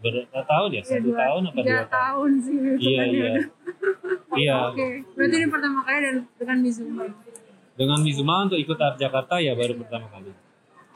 berapa 0.00 0.40
tahun 0.44 0.68
ya? 0.76 0.82
Satu 0.84 1.08
dua- 1.08 1.18
tahun 1.18 1.40
apa 1.48 1.58
dua 1.58 1.66
tahun? 1.66 1.86
tahun 1.88 2.30
sih. 2.44 2.56
Iya 2.56 2.70
hitungannya 2.76 3.12
iya. 3.16 3.32
Iya. 4.36 4.56
Oke, 4.68 4.86
berarti 5.16 5.34
ini 5.40 5.48
pertama 5.48 5.80
kali 5.80 5.98
dan 6.04 6.16
dengan 6.36 6.56
Mizuma. 6.60 7.04
Dengan 7.76 7.98
Mizuma 8.04 8.34
untuk 8.44 8.58
ikut 8.60 8.76
Art 8.76 8.96
Jakarta 9.00 9.40
ya 9.40 9.56
baru 9.56 9.80
pertama 9.80 10.06
kali. 10.12 10.28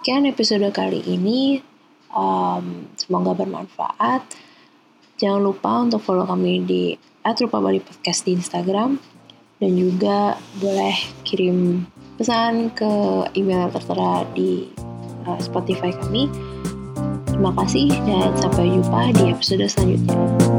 Sekian 0.01 0.25
episode 0.29 0.69
kali 0.73 1.01
ini. 1.09 1.61
Um, 2.11 2.91
semoga 2.99 3.33
bermanfaat. 3.33 4.27
Jangan 5.17 5.41
lupa 5.41 5.85
untuk 5.85 6.03
follow 6.03 6.27
kami 6.27 6.65
di 6.65 6.83
@rupa_bali 7.23 7.79
podcast 7.81 8.25
di 8.25 8.35
Instagram 8.35 8.97
dan 9.61 9.73
juga 9.77 10.35
boleh 10.59 10.97
kirim 11.23 11.85
pesan 12.17 12.73
ke 12.73 12.89
email 13.37 13.69
tertera 13.69 14.25
di 14.33 14.69
uh, 15.29 15.39
Spotify 15.39 15.93
kami. 15.93 16.27
Terima 17.41 17.57
kasih 17.57 17.89
dan 18.05 18.37
sampai 18.37 18.69
jumpa 18.69 19.17
di 19.17 19.33
episode 19.33 19.65
selanjutnya. 19.65 20.50